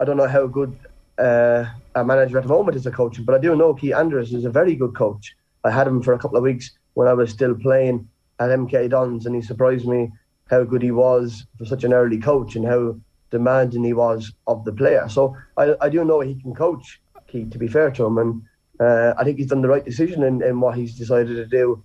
I 0.00 0.04
don't 0.04 0.16
know 0.18 0.28
how 0.28 0.46
good 0.46 0.76
uh, 1.18 1.64
a 1.94 2.04
manager 2.04 2.38
at 2.38 2.44
the 2.44 2.48
moment 2.48 2.76
is 2.76 2.86
a 2.86 2.90
coach, 2.90 3.24
but 3.24 3.34
I 3.34 3.38
do 3.38 3.54
know 3.54 3.74
Keith 3.74 3.94
Andrews 3.94 4.32
is 4.32 4.44
a 4.44 4.50
very 4.50 4.74
good 4.74 4.94
coach. 4.94 5.36
I 5.64 5.70
had 5.70 5.86
him 5.86 6.02
for 6.02 6.12
a 6.12 6.18
couple 6.18 6.36
of 6.36 6.42
weeks 6.42 6.72
when 6.94 7.08
I 7.08 7.14
was 7.14 7.30
still 7.30 7.54
playing 7.54 8.08
at 8.40 8.50
MK 8.50 8.90
Dons, 8.90 9.26
and 9.26 9.34
he 9.34 9.42
surprised 9.42 9.86
me 9.86 10.12
how 10.50 10.64
good 10.64 10.82
he 10.82 10.90
was 10.90 11.46
for 11.56 11.64
such 11.64 11.84
an 11.84 11.92
early 11.92 12.18
coach 12.18 12.56
and 12.56 12.66
how 12.66 12.96
demanding 13.30 13.84
he 13.84 13.92
was 13.92 14.32
of 14.46 14.64
the 14.64 14.72
player. 14.72 15.08
So 15.08 15.36
I, 15.56 15.74
I 15.80 15.88
do 15.88 16.04
know 16.04 16.20
he 16.20 16.34
can 16.34 16.54
coach 16.54 17.00
Keith, 17.28 17.50
to 17.50 17.58
be 17.58 17.68
fair 17.68 17.90
to 17.92 18.04
him, 18.04 18.18
and 18.18 18.42
uh, 18.80 19.14
I 19.16 19.24
think 19.24 19.38
he's 19.38 19.48
done 19.48 19.62
the 19.62 19.68
right 19.68 19.84
decision 19.84 20.22
in, 20.22 20.42
in 20.42 20.60
what 20.60 20.76
he's 20.76 20.96
decided 20.96 21.36
to 21.36 21.46
do, 21.46 21.82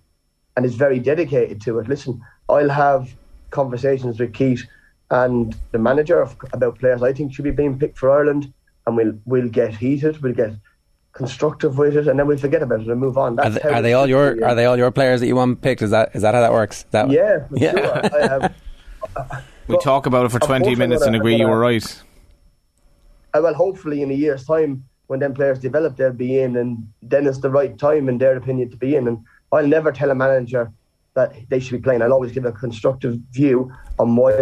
and 0.56 0.66
is 0.66 0.74
very 0.74 0.98
dedicated 0.98 1.60
to 1.62 1.78
it. 1.78 1.88
Listen, 1.88 2.20
I'll 2.48 2.68
have 2.68 3.08
conversations 3.50 4.18
with 4.18 4.34
Keith 4.34 4.64
and 5.10 5.56
the 5.72 5.78
manager 5.78 6.20
of, 6.20 6.36
about 6.52 6.78
players 6.78 7.02
I 7.02 7.12
think 7.12 7.32
should 7.32 7.44
be 7.44 7.50
being 7.50 7.78
picked 7.78 7.98
for 7.98 8.10
Ireland, 8.10 8.52
and 8.86 8.96
we'll 8.96 9.12
we'll 9.24 9.48
get 9.48 9.74
heated, 9.76 10.22
we'll 10.22 10.32
get 10.34 10.52
constructive 11.12 11.76
with 11.78 11.96
it, 11.96 12.06
and 12.08 12.18
then 12.18 12.26
we'll 12.26 12.38
forget 12.38 12.62
about 12.62 12.80
it 12.80 12.86
and 12.88 13.00
move 13.00 13.18
on. 13.18 13.38
are 13.40 13.50
they, 13.50 13.60
how 13.60 13.70
are 13.70 13.82
they 13.82 13.92
all 13.92 14.06
your 14.06 14.36
be, 14.36 14.42
are 14.42 14.54
they 14.54 14.64
all 14.64 14.76
your 14.76 14.90
players 14.90 15.20
that 15.20 15.26
you 15.26 15.36
want 15.36 15.60
picked? 15.60 15.82
Is 15.82 15.90
that 15.90 16.10
is 16.14 16.22
that 16.22 16.34
how 16.34 16.40
that 16.40 16.52
works? 16.52 16.78
Is 16.78 16.84
That 16.90 17.10
Yeah, 17.10 17.46
Yeah. 17.52 17.72
sure. 17.72 18.16
I 18.16 18.28
have, 18.28 18.54
we 19.68 19.78
talk 19.78 20.06
about 20.06 20.26
it 20.26 20.30
for 20.30 20.38
twenty 20.38 20.74
minutes 20.74 21.02
and 21.02 21.12
gonna- 21.12 21.18
agree 21.18 21.34
I'm 21.34 21.40
you 21.40 21.44
gonna- 21.46 21.56
were 21.56 21.60
right. 21.60 22.02
Uh, 23.32 23.40
well, 23.42 23.54
hopefully 23.54 24.02
in 24.02 24.10
a 24.10 24.14
year's 24.14 24.44
time, 24.44 24.82
when 25.06 25.20
them 25.20 25.34
players 25.34 25.60
develop, 25.60 25.96
they'll 25.96 26.12
be 26.12 26.40
in, 26.40 26.56
and 26.56 26.88
then 27.02 27.26
it's 27.28 27.38
the 27.38 27.50
right 27.50 27.78
time, 27.78 28.08
in 28.08 28.18
their 28.18 28.36
opinion, 28.36 28.70
to 28.70 28.76
be 28.76 28.96
in. 28.96 29.06
And 29.06 29.18
I'll 29.52 29.66
never 29.66 29.92
tell 29.92 30.10
a 30.10 30.14
manager 30.16 30.72
that 31.14 31.34
they 31.48 31.60
should 31.60 31.72
be 31.72 31.82
playing. 31.82 32.02
I'll 32.02 32.12
always 32.12 32.32
give 32.32 32.44
a 32.44 32.50
constructive 32.52 33.18
view 33.32 33.72
on 34.00 34.16
why 34.16 34.32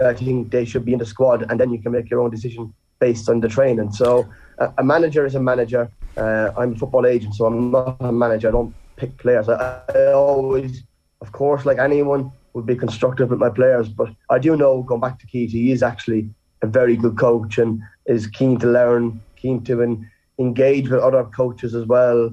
I 0.00 0.14
think 0.14 0.50
they 0.50 0.64
should 0.64 0.84
be 0.86 0.92
in 0.94 0.98
the 0.98 1.04
squad, 1.06 1.50
and 1.50 1.60
then 1.60 1.70
you 1.70 1.78
can 1.82 1.92
make 1.92 2.08
your 2.10 2.20
own 2.20 2.30
decision 2.30 2.72
based 2.98 3.28
on 3.28 3.40
the 3.40 3.48
training. 3.48 3.92
So 3.92 4.28
a, 4.58 4.84
manager 4.84 5.24
is 5.24 5.34
a 5.34 5.40
manager. 5.40 5.90
Uh, 6.16 6.50
I'm 6.56 6.72
a 6.72 6.76
football 6.76 7.06
agent, 7.06 7.34
so 7.34 7.46
I'm 7.46 7.70
not 7.70 7.96
a 8.00 8.12
manager. 8.12 8.48
I 8.48 8.52
don't 8.52 8.74
pick 8.96 9.16
players. 9.18 9.48
I, 9.48 9.80
I 9.94 10.12
always, 10.12 10.82
of 11.20 11.32
course, 11.32 11.64
like 11.64 11.78
anyone, 11.78 12.32
would 12.54 12.66
be 12.66 12.74
constructive 12.74 13.30
with 13.30 13.38
my 13.38 13.50
players. 13.50 13.88
But 13.88 14.10
I 14.30 14.38
do 14.38 14.56
know, 14.56 14.82
going 14.82 15.00
back 15.00 15.18
to 15.20 15.26
Keith, 15.26 15.52
he 15.52 15.70
is 15.70 15.82
actually 15.82 16.30
a 16.62 16.66
very 16.66 16.96
good 16.96 17.16
coach 17.16 17.58
and 17.58 17.80
is 18.06 18.26
keen 18.26 18.58
to 18.58 18.66
learn, 18.66 19.20
keen 19.36 19.62
to 19.64 20.04
engage 20.38 20.88
with 20.88 21.00
other 21.00 21.24
coaches 21.24 21.74
as 21.74 21.86
well 21.86 22.30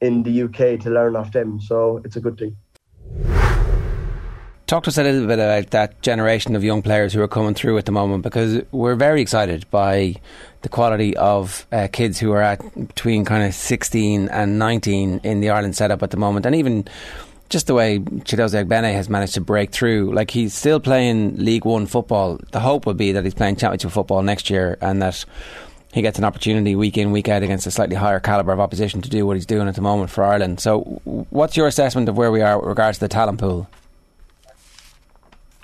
in 0.00 0.22
the 0.22 0.42
UK 0.42 0.80
to 0.80 0.90
learn 0.90 1.16
off 1.16 1.32
them. 1.32 1.60
So 1.60 2.00
it's 2.04 2.16
a 2.16 2.20
good 2.20 2.38
thing. 2.38 2.56
Talk 4.70 4.84
to 4.84 4.90
us 4.90 4.98
a 4.98 5.02
little 5.02 5.26
bit 5.26 5.40
about 5.40 5.72
that 5.72 6.00
generation 6.00 6.54
of 6.54 6.62
young 6.62 6.80
players 6.80 7.12
who 7.12 7.20
are 7.20 7.26
coming 7.26 7.54
through 7.54 7.76
at 7.78 7.86
the 7.86 7.90
moment 7.90 8.22
because 8.22 8.62
we're 8.70 8.94
very 8.94 9.20
excited 9.20 9.68
by 9.72 10.14
the 10.62 10.68
quality 10.68 11.16
of 11.16 11.66
uh, 11.72 11.88
kids 11.92 12.20
who 12.20 12.30
are 12.30 12.40
at 12.40 12.62
between 12.86 13.24
kind 13.24 13.42
of 13.42 13.52
16 13.52 14.28
and 14.28 14.60
19 14.60 15.22
in 15.24 15.40
the 15.40 15.50
Ireland 15.50 15.76
setup 15.76 16.04
at 16.04 16.12
the 16.12 16.16
moment 16.16 16.46
and 16.46 16.54
even 16.54 16.84
just 17.48 17.66
the 17.66 17.74
way 17.74 17.98
Chiedozie 17.98 18.64
Ogbene 18.64 18.92
has 18.92 19.08
managed 19.08 19.34
to 19.34 19.40
break 19.40 19.72
through. 19.72 20.14
Like 20.14 20.30
he's 20.30 20.54
still 20.54 20.78
playing 20.78 21.38
League 21.38 21.64
One 21.64 21.86
football. 21.86 22.38
The 22.52 22.60
hope 22.60 22.86
would 22.86 22.96
be 22.96 23.10
that 23.10 23.24
he's 23.24 23.34
playing 23.34 23.56
Championship 23.56 23.90
football 23.90 24.22
next 24.22 24.50
year 24.50 24.78
and 24.80 25.02
that 25.02 25.24
he 25.92 26.00
gets 26.00 26.16
an 26.16 26.24
opportunity 26.24 26.76
week 26.76 26.96
in, 26.96 27.10
week 27.10 27.28
out 27.28 27.42
against 27.42 27.66
a 27.66 27.72
slightly 27.72 27.96
higher 27.96 28.20
calibre 28.20 28.54
of 28.54 28.60
opposition 28.60 29.02
to 29.02 29.10
do 29.10 29.26
what 29.26 29.36
he's 29.36 29.46
doing 29.46 29.66
at 29.66 29.74
the 29.74 29.82
moment 29.82 30.10
for 30.10 30.22
Ireland. 30.22 30.60
So, 30.60 30.82
what's 31.30 31.56
your 31.56 31.66
assessment 31.66 32.08
of 32.08 32.16
where 32.16 32.30
we 32.30 32.40
are 32.40 32.56
with 32.56 32.68
regards 32.68 32.98
to 32.98 33.06
the 33.06 33.08
talent 33.08 33.40
pool? 33.40 33.68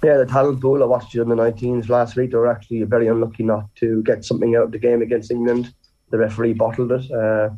Yeah, 0.04 0.18
the 0.18 0.26
talent 0.26 0.60
pool. 0.60 0.82
I 0.82 0.86
watched 0.86 1.12
the 1.12 1.24
19s 1.24 1.88
last 1.88 2.16
week. 2.16 2.30
They 2.30 2.36
were 2.36 2.50
actually 2.50 2.82
very 2.82 3.08
unlucky 3.08 3.42
not 3.42 3.74
to 3.76 4.02
get 4.02 4.24
something 4.24 4.54
out 4.54 4.64
of 4.64 4.72
the 4.72 4.78
game 4.78 5.00
against 5.00 5.30
England. 5.30 5.72
The 6.10 6.18
referee 6.18 6.52
bottled 6.52 6.92
it. 6.92 7.10
Uh, 7.10 7.50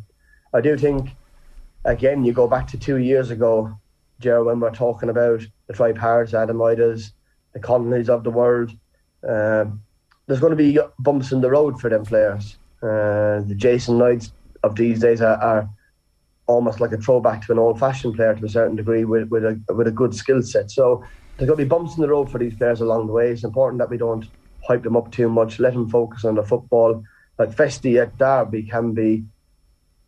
I 0.54 0.60
do 0.60 0.76
think, 0.78 1.10
again, 1.84 2.24
you 2.24 2.32
go 2.32 2.46
back 2.46 2.68
to 2.68 2.78
two 2.78 2.98
years 2.98 3.30
ago, 3.30 3.76
Joe, 4.20 4.44
when 4.44 4.60
we're 4.60 4.70
talking 4.70 5.10
about 5.10 5.42
the 5.66 5.74
Troy 5.74 5.92
Parrotts, 5.92 6.32
Adam 6.32 6.58
Idahs, 6.58 7.12
the 7.52 7.60
Connollys 7.60 8.08
of 8.08 8.24
the 8.24 8.30
world. 8.30 8.70
Uh, 9.28 9.66
there's 10.26 10.40
going 10.40 10.50
to 10.50 10.56
be 10.56 10.78
bumps 11.00 11.32
in 11.32 11.40
the 11.40 11.50
road 11.50 11.80
for 11.80 11.90
them 11.90 12.04
players. 12.04 12.56
Uh, 12.82 13.40
the 13.40 13.54
Jason 13.56 13.98
Knights 13.98 14.32
of 14.62 14.76
these 14.76 15.00
days 15.00 15.20
are, 15.20 15.36
are, 15.36 15.68
almost 16.46 16.80
like 16.80 16.92
a 16.92 16.96
throwback 16.96 17.44
to 17.44 17.52
an 17.52 17.58
old-fashioned 17.58 18.14
player 18.14 18.34
to 18.34 18.46
a 18.46 18.48
certain 18.48 18.74
degree 18.74 19.04
with, 19.04 19.28
with 19.28 19.44
a 19.44 19.60
with 19.74 19.86
a 19.86 19.90
good 19.90 20.14
skill 20.14 20.40
set. 20.40 20.70
So 20.70 21.04
there's 21.38 21.46
going 21.46 21.58
to 21.58 21.64
be 21.64 21.68
bumps 21.68 21.94
in 21.94 22.02
the 22.02 22.08
road 22.08 22.28
for 22.30 22.38
these 22.38 22.56
players 22.56 22.80
along 22.80 23.06
the 23.06 23.12
way. 23.12 23.30
It's 23.30 23.44
important 23.44 23.78
that 23.78 23.90
we 23.90 23.96
don't 23.96 24.26
hype 24.66 24.82
them 24.82 24.96
up 24.96 25.12
too 25.12 25.28
much. 25.28 25.60
Let 25.60 25.72
them 25.72 25.88
focus 25.88 26.24
on 26.24 26.34
the 26.34 26.42
football. 26.42 27.04
Like 27.38 27.50
Festy 27.50 28.02
at 28.02 28.18
Derby 28.18 28.64
can 28.64 28.92
be. 28.92 29.24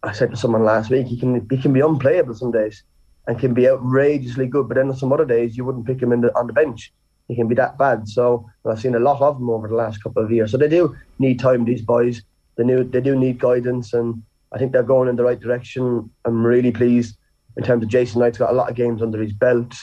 I 0.03 0.13
said 0.13 0.31
to 0.31 0.37
someone 0.37 0.65
last 0.65 0.91
week, 0.91 1.07
he 1.07 1.17
can 1.17 1.47
he 1.49 1.59
can 1.59 1.73
be 1.73 1.81
unplayable 1.81 2.35
some 2.35 2.51
days, 2.51 2.83
and 3.29 3.39
can 3.39 3.55
be 3.55 3.69
outrageously 3.69 4.49
good. 4.49 4.67
But 4.67 4.75
then 4.75 4.89
on 4.89 4.97
some 4.97 5.13
other 5.13 5.25
days 5.25 5.57
you 5.57 5.65
wouldn't 5.65 5.87
pick 5.87 6.03
him 6.03 6.13
in 6.13 6.23
the, 6.23 6.37
on 6.37 6.49
the 6.49 6.53
bench. 6.53 6.93
He 7.29 7.37
can 7.37 7.47
be 7.47 7.55
that 7.55 7.79
bad. 7.79 8.09
So 8.09 8.51
I've 8.67 8.81
seen 8.81 8.97
a 8.97 8.99
lot 8.99 9.21
of 9.21 9.39
them 9.39 9.51
over 9.51 9.69
the 9.69 9.77
last 9.77 10.03
couple 10.03 10.25
of 10.25 10.33
years. 10.33 10.51
So 10.51 10.57
they 10.57 10.69
do 10.69 10.97
need 11.21 11.39
time. 11.39 11.65
These 11.65 11.83
boys, 11.83 12.23
they 12.57 12.65
do 12.65 12.83
they 12.83 13.01
do 13.01 13.15
need 13.15 13.39
guidance, 13.39 13.93
and 13.93 14.21
I 14.53 14.59
think 14.59 14.73
they're 14.73 14.83
going 14.83 15.09
in 15.09 15.15
the 15.15 15.25
right 15.25 15.39
direction. 15.39 16.11
I'm 16.25 16.45
really 16.45 16.73
pleased 16.73 17.17
in 17.57 17.63
terms 17.63 17.85
of 17.85 17.89
Jason 17.89 18.21
Knight's 18.21 18.39
got 18.39 18.51
a 18.51 18.57
lot 18.57 18.69
of 18.69 18.75
games 18.75 19.01
under 19.01 19.23
his 19.23 19.33
belt. 19.33 19.75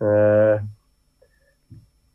Uh, 0.00 0.60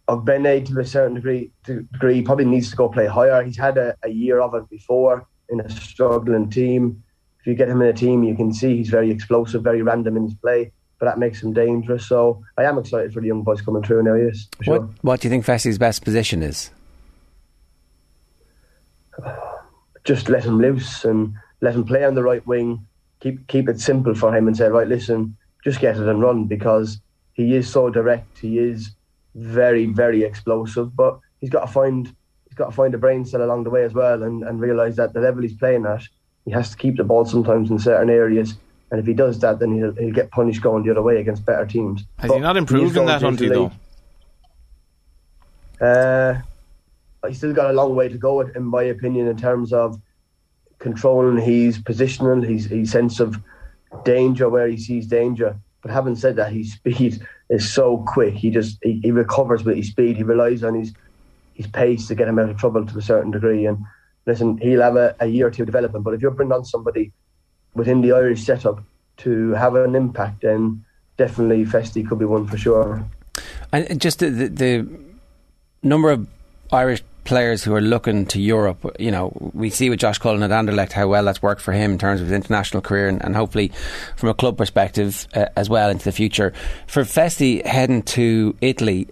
Ogbene 0.10 0.66
to 0.66 0.80
a 0.80 0.86
certain 0.86 1.14
degree, 1.14 1.52
degree 1.64 2.24
probably 2.24 2.46
needs 2.46 2.72
to 2.72 2.76
go 2.76 2.90
play 2.90 3.06
higher. 3.06 3.44
He's 3.44 3.58
had 3.58 3.78
a, 3.78 3.96
a 4.04 4.10
year 4.10 4.42
of 4.42 4.56
it 4.56 4.68
before 4.68 5.28
in 5.50 5.60
a 5.60 5.70
struggling 5.70 6.50
team. 6.50 7.04
If 7.40 7.48
you 7.48 7.54
get 7.54 7.70
him 7.70 7.82
in 7.84 7.88
a 7.90 7.94
team, 7.94 8.24
you 8.24 8.36
can 8.36 8.52
see 8.52 8.78
he's 8.78 8.90
very 8.90 9.12
explosive, 9.12 9.64
very 9.64 9.84
random 9.84 10.18
in 10.18 10.24
his 10.24 10.34
play, 10.34 10.72
but 10.98 11.06
that 11.06 11.20
makes 11.20 11.44
him 11.44 11.54
dangerous. 11.54 12.08
So 12.08 12.44
I 12.58 12.64
am 12.64 12.80
excited 12.80 13.14
for 13.14 13.22
the 13.22 13.28
young 13.28 13.44
boys 13.44 13.62
coming 13.62 13.84
through 13.84 14.02
now. 14.02 14.16
Yes, 14.16 14.48
sure. 14.64 14.80
What 14.80 14.90
What 15.04 15.22
do 15.22 15.28
you 15.28 15.30
think 15.30 15.46
Festy's 15.46 15.78
best 15.78 16.04
position 16.04 16.42
is? 16.42 16.72
Just 20.06 20.28
let 20.28 20.44
him 20.44 20.58
loose 20.60 21.06
and 21.06 21.36
let 21.62 21.76
him 21.76 21.86
play 21.86 22.04
on 22.04 22.16
the 22.16 22.24
right 22.24 22.46
wing. 22.48 22.84
Keep 23.20 23.48
keep 23.48 23.70
it 23.70 23.80
simple 23.80 24.16
for 24.16 24.36
him 24.36 24.48
and 24.48 24.58
say, 24.58 24.70
right, 24.70 24.88
listen, 24.88 25.38
just 25.64 25.80
get 25.80 25.98
it 25.98 26.08
and 26.08 26.20
run 26.20 26.46
because 26.46 27.00
he 27.34 27.56
is 27.56 27.72
so 27.72 27.92
direct. 27.92 28.40
He 28.40 28.58
is 28.58 28.96
very, 29.36 29.86
very 29.86 30.24
explosive. 30.24 30.96
But 30.96 31.20
he's 31.42 31.50
got 31.50 31.66
to 31.66 31.72
find 31.72 32.06
he's 32.48 32.56
got 32.56 32.68
to 32.68 32.76
find 32.76 32.94
a 32.94 32.98
brain 32.98 33.26
cell 33.26 33.44
along 33.44 33.64
the 33.64 33.70
way 33.70 33.84
as 33.84 33.94
well, 33.94 34.24
and, 34.24 34.44
and 34.44 34.60
realise 34.60 34.96
that 34.98 35.14
the 35.14 35.22
level 35.22 35.42
he's 35.44 35.54
playing 35.54 35.86
at, 35.86 36.04
he 36.46 36.52
has 36.52 36.72
to 36.72 36.78
keep 36.78 36.98
the 36.98 37.04
ball 37.04 37.26
sometimes 37.26 37.70
in 37.70 37.80
certain 37.80 38.10
areas. 38.10 38.56
And 38.92 39.00
if 39.00 39.06
he 39.06 39.14
does 39.14 39.40
that, 39.42 39.60
then 39.60 39.76
he'll, 39.76 39.94
he'll 39.94 40.14
get 40.14 40.32
punished 40.32 40.64
going 40.64 40.84
the 40.84 40.92
other 40.92 41.04
way 41.04 41.18
against 41.18 41.46
better 41.46 41.66
teams. 41.66 42.06
Has 42.18 42.30
but 42.30 42.36
he 42.36 42.42
not 42.42 42.58
improved 42.58 42.98
in 42.98 43.06
that 43.06 43.22
until 43.22 43.72
though? 45.80 45.86
Uh, 45.86 46.42
he's 47.28 47.38
still 47.38 47.54
got 47.54 47.70
a 47.70 47.74
long 47.74 47.96
way 47.96 48.10
to 48.10 48.18
go, 48.18 48.42
in 48.42 48.64
my 48.64 48.84
opinion, 48.84 49.28
in 49.28 49.38
terms 49.38 49.72
of 49.72 50.02
controlling 50.80 51.38
his 51.38 51.78
positional, 51.78 52.46
his, 52.48 52.66
his 52.66 52.92
sense 52.92 53.20
of 53.20 53.40
danger 54.04 54.50
where 54.50 54.68
he 54.68 54.78
sees 54.78 55.06
danger. 55.08 55.56
But 55.82 55.92
having 55.92 56.16
said 56.16 56.36
that, 56.38 56.52
his 56.52 56.74
speed 56.74 57.26
is 57.50 57.72
so 57.72 58.04
quick. 58.08 58.34
He 58.34 58.50
just 58.50 58.78
he, 58.82 59.00
he 59.04 59.12
recovers 59.12 59.64
with 59.64 59.78
his 59.78 59.90
speed. 59.90 60.18
He 60.18 60.24
relies 60.24 60.64
on 60.64 60.76
his 60.76 60.94
his 61.54 61.68
pace 61.68 62.08
to 62.08 62.16
get 62.16 62.28
him 62.28 62.40
out 62.40 62.50
of 62.50 62.58
trouble 62.58 62.86
to 62.86 62.98
a 62.98 63.02
certain 63.02 63.32
degree. 63.32 63.66
And 63.66 63.80
listen, 64.26 64.58
he'll 64.60 64.82
have 64.82 64.96
a, 64.96 65.16
a 65.20 65.28
year 65.28 65.48
or 65.48 65.52
two 65.52 65.66
development. 65.66 66.06
But 66.06 66.14
if 66.14 66.22
you're 66.22 66.32
bringing 66.32 66.54
on 66.54 66.64
somebody 66.64 67.12
within 67.74 68.02
the 68.02 68.14
Irish 68.14 68.46
setup 68.46 68.84
to 69.18 69.52
have 69.52 69.76
an 69.76 69.96
impact, 69.96 70.42
then 70.42 70.86
definitely 71.18 71.66
Festy 71.66 72.08
could 72.08 72.20
be 72.20 72.26
one 72.26 72.48
for 72.48 72.58
sure. 72.58 73.04
And 73.72 74.00
just 74.00 74.20
the, 74.20 74.30
the, 74.30 74.48
the 74.48 75.00
number 75.84 76.10
of 76.10 76.28
Irish 76.72 77.04
players 77.30 77.64
who 77.64 77.76
are 77.76 77.82
looking 77.82 78.26
to 78.26 78.42
Europe, 78.42 78.96
you 79.00 79.12
know, 79.12 79.32
we 79.54 79.70
see 79.70 79.90
with 79.90 80.00
Josh 80.00 80.18
Cullen 80.18 80.42
at 80.42 80.50
Anderlecht 80.50 80.92
how 80.92 81.08
well 81.08 81.24
that's 81.24 81.42
worked 81.42 81.62
for 81.62 81.72
him 81.72 81.92
in 81.92 81.98
terms 82.00 82.20
of 82.20 82.28
his 82.28 82.36
international 82.36 82.82
career 82.82 83.08
and, 83.08 83.24
and 83.24 83.36
hopefully 83.36 83.72
from 84.18 84.30
a 84.30 84.34
club 84.34 84.58
perspective 84.58 85.28
uh, 85.36 85.46
as 85.56 85.70
well 85.70 85.92
into 85.92 86.04
the 86.04 86.12
future. 86.12 86.54
For 86.88 87.04
Festy 87.04 87.64
heading 87.64 88.02
to 88.18 88.58
Italy, 88.62 89.08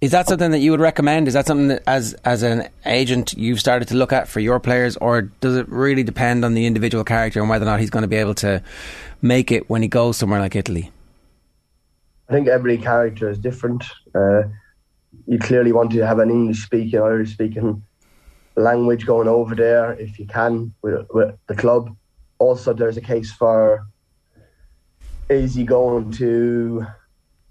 is 0.00 0.12
that 0.12 0.28
something 0.28 0.52
that 0.52 0.60
you 0.60 0.70
would 0.70 0.80
recommend? 0.80 1.26
Is 1.26 1.34
that 1.34 1.46
something 1.46 1.68
that, 1.68 1.82
as 1.86 2.14
as 2.24 2.42
an 2.44 2.68
agent, 2.86 3.34
you've 3.36 3.60
started 3.60 3.88
to 3.88 3.96
look 3.96 4.12
at 4.12 4.28
for 4.28 4.40
your 4.40 4.60
players, 4.60 4.96
or 4.96 5.22
does 5.22 5.56
it 5.56 5.68
really 5.68 6.04
depend 6.04 6.44
on 6.44 6.54
the 6.54 6.64
individual 6.64 7.04
character 7.04 7.40
and 7.40 7.50
whether 7.50 7.64
or 7.64 7.70
not 7.70 7.80
he's 7.80 7.90
going 7.90 8.02
to 8.02 8.08
be 8.08 8.16
able 8.16 8.36
to 8.36 8.62
make 9.20 9.50
it 9.50 9.68
when 9.68 9.82
he 9.82 9.88
goes 9.88 10.16
somewhere 10.16 10.40
like 10.40 10.54
Italy? 10.54 10.90
I 12.28 12.32
think 12.32 12.46
every 12.46 12.78
character 12.78 13.28
is 13.28 13.38
different. 13.38 13.84
Uh, 14.14 14.42
you 15.26 15.38
clearly 15.38 15.72
want 15.72 15.90
to 15.92 16.06
have 16.06 16.18
an 16.18 16.30
English 16.30 16.62
speaking, 16.64 17.00
Irish 17.00 17.32
speaking 17.32 17.82
language 18.56 19.06
going 19.06 19.28
over 19.28 19.54
there 19.54 19.92
if 19.92 20.18
you 20.18 20.26
can 20.26 20.74
with, 20.82 21.06
with 21.10 21.34
the 21.46 21.54
club. 21.54 21.96
Also, 22.38 22.72
there's 22.72 22.96
a 22.96 23.00
case 23.00 23.32
for 23.32 23.86
is 25.28 25.54
he 25.54 25.64
going 25.64 26.10
to 26.10 26.84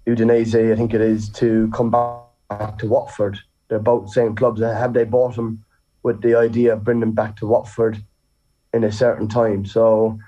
Udinese, 0.06 0.72
I 0.72 0.76
think 0.76 0.92
it 0.92 1.00
is, 1.00 1.30
to 1.30 1.70
come 1.74 1.90
back 1.90 2.78
to 2.78 2.86
Watford. 2.86 3.38
They're 3.68 3.78
both 3.78 4.12
same 4.12 4.34
clubs. 4.34 4.60
Have 4.60 4.92
they 4.92 5.04
bought 5.04 5.36
him 5.36 5.64
with 6.02 6.20
the 6.20 6.34
idea 6.34 6.74
of 6.74 6.84
bringing 6.84 7.04
him 7.04 7.12
back 7.12 7.36
to 7.36 7.46
Watford 7.46 8.02
in 8.74 8.84
a 8.84 8.92
certain 8.92 9.28
time? 9.28 9.64
So 9.64 10.18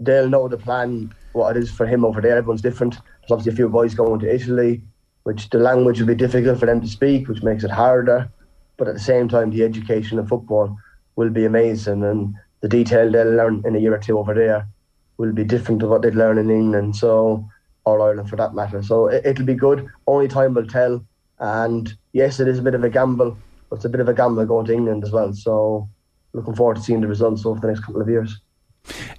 they'll 0.00 0.28
know 0.28 0.48
the 0.48 0.56
plan, 0.56 1.14
what 1.32 1.56
it 1.56 1.62
is 1.62 1.70
for 1.70 1.86
him 1.86 2.04
over 2.04 2.20
there. 2.20 2.36
Everyone's 2.36 2.62
different. 2.62 2.94
There's 2.94 3.30
obviously 3.30 3.52
a 3.52 3.56
few 3.56 3.68
boys 3.68 3.94
going 3.94 4.20
to 4.20 4.34
Italy 4.34 4.82
which 5.28 5.50
the 5.50 5.58
language 5.58 6.00
will 6.00 6.06
be 6.06 6.14
difficult 6.14 6.58
for 6.58 6.64
them 6.64 6.80
to 6.80 6.88
speak, 6.88 7.28
which 7.28 7.42
makes 7.42 7.62
it 7.62 7.70
harder. 7.70 8.30
But 8.78 8.88
at 8.88 8.94
the 8.94 9.08
same 9.12 9.28
time, 9.28 9.50
the 9.50 9.62
education 9.62 10.18
of 10.18 10.26
football 10.26 10.74
will 11.16 11.28
be 11.28 11.44
amazing, 11.44 12.02
and 12.02 12.34
the 12.62 12.68
detail 12.68 13.12
they'll 13.12 13.36
learn 13.40 13.62
in 13.66 13.76
a 13.76 13.78
year 13.78 13.94
or 13.94 13.98
two 13.98 14.18
over 14.18 14.32
there 14.32 14.66
will 15.18 15.34
be 15.34 15.44
different 15.44 15.80
to 15.80 15.86
what 15.86 16.00
they'd 16.00 16.14
learn 16.14 16.38
in 16.38 16.50
England, 16.50 16.96
so 16.96 17.46
or 17.84 18.00
Ireland 18.00 18.30
for 18.30 18.36
that 18.36 18.54
matter. 18.54 18.82
So 18.82 19.08
it, 19.08 19.26
it'll 19.26 19.44
be 19.44 19.54
good. 19.54 19.86
Only 20.06 20.28
time 20.28 20.54
will 20.54 20.66
tell. 20.66 21.04
And 21.38 21.92
yes, 22.14 22.40
it 22.40 22.48
is 22.48 22.58
a 22.58 22.62
bit 22.62 22.74
of 22.74 22.82
a 22.82 22.88
gamble, 22.88 23.36
but 23.68 23.76
it's 23.76 23.84
a 23.84 23.90
bit 23.90 24.00
of 24.00 24.08
a 24.08 24.14
gamble 24.14 24.46
going 24.46 24.64
to 24.66 24.72
England 24.72 25.04
as 25.04 25.10
well. 25.10 25.34
So 25.34 25.90
looking 26.32 26.54
forward 26.54 26.76
to 26.76 26.82
seeing 26.82 27.02
the 27.02 27.06
results 27.06 27.44
over 27.44 27.60
the 27.60 27.66
next 27.66 27.80
couple 27.80 28.00
of 28.00 28.08
years. 28.08 28.40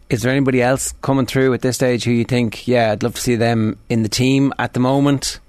Is 0.09 0.23
there 0.23 0.31
anybody 0.31 0.63
else 0.63 0.91
coming 1.03 1.27
through 1.27 1.53
at 1.53 1.61
this 1.61 1.75
stage 1.75 2.05
who 2.05 2.11
you 2.11 2.25
think, 2.25 2.67
yeah, 2.67 2.93
I'd 2.93 3.03
love 3.03 3.13
to 3.13 3.21
see 3.21 3.35
them 3.35 3.77
in 3.89 4.01
the 4.01 4.09
team 4.09 4.51
at 4.57 4.73
the 4.73 4.79
moment? 4.79 5.39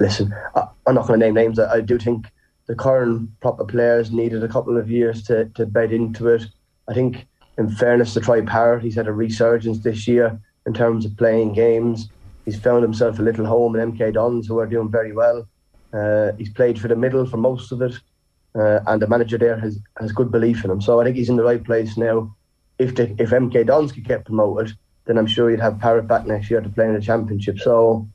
Listen, 0.00 0.34
I, 0.54 0.68
am 0.86 0.94
not 0.94 1.06
going 1.06 1.20
to 1.20 1.26
name 1.26 1.34
names. 1.34 1.58
I, 1.58 1.80
do 1.80 1.98
think 1.98 2.26
the 2.66 2.74
current 2.74 3.28
proper 3.40 3.64
players 3.64 4.10
needed 4.10 4.42
a 4.42 4.48
couple 4.48 4.76
of 4.76 4.90
years 4.90 5.22
to, 5.24 5.46
to 5.50 5.66
bed 5.66 5.92
into 5.92 6.28
it. 6.28 6.44
I 6.88 6.94
think, 6.94 7.26
in 7.56 7.70
fairness 7.70 8.14
to 8.14 8.20
Troy 8.20 8.42
Parrott, 8.44 8.82
he's 8.82 8.94
had 8.94 9.08
a 9.08 9.12
resurgence 9.12 9.80
this 9.80 10.06
year 10.06 10.38
in 10.66 10.74
terms 10.74 11.04
of 11.04 11.16
playing 11.16 11.54
games. 11.54 12.08
He's 12.44 12.58
found 12.58 12.82
himself 12.82 13.18
a 13.18 13.22
little 13.22 13.46
home 13.46 13.76
in 13.76 13.92
MK 13.92 14.14
Dons, 14.14 14.46
who 14.46 14.58
are 14.58 14.66
doing 14.66 14.90
very 14.90 15.12
well. 15.12 15.46
Uh, 15.92 16.32
he's 16.38 16.50
played 16.50 16.78
for 16.80 16.88
the 16.88 16.96
middle 16.96 17.26
for 17.26 17.36
most 17.36 17.72
of 17.72 17.82
it. 17.82 17.94
uh, 18.54 18.80
and 18.86 19.02
the 19.02 19.06
manager 19.06 19.38
there 19.38 19.58
has, 19.58 19.78
has 19.98 20.12
good 20.12 20.30
belief 20.30 20.64
in 20.64 20.70
him. 20.70 20.80
So 20.80 21.00
I 21.00 21.04
think 21.04 21.16
he's 21.16 21.28
in 21.28 21.36
the 21.36 21.44
right 21.44 21.62
place 21.62 21.96
now. 21.96 22.34
If 22.78 22.94
the, 22.94 23.10
if 23.20 23.30
MK 23.30 23.66
Dons 23.66 23.92
could 23.92 24.04
get 24.04 24.24
promoted, 24.24 24.76
then 25.04 25.18
I'm 25.18 25.26
sure 25.26 25.50
you'd 25.50 25.60
have 25.60 25.78
Parrott 25.78 26.06
back 26.06 26.26
next 26.26 26.50
year 26.50 26.60
to 26.60 26.68
play 26.68 26.86
in 26.86 26.94
the 26.94 27.00
championship. 27.00 27.58
So 27.58 28.08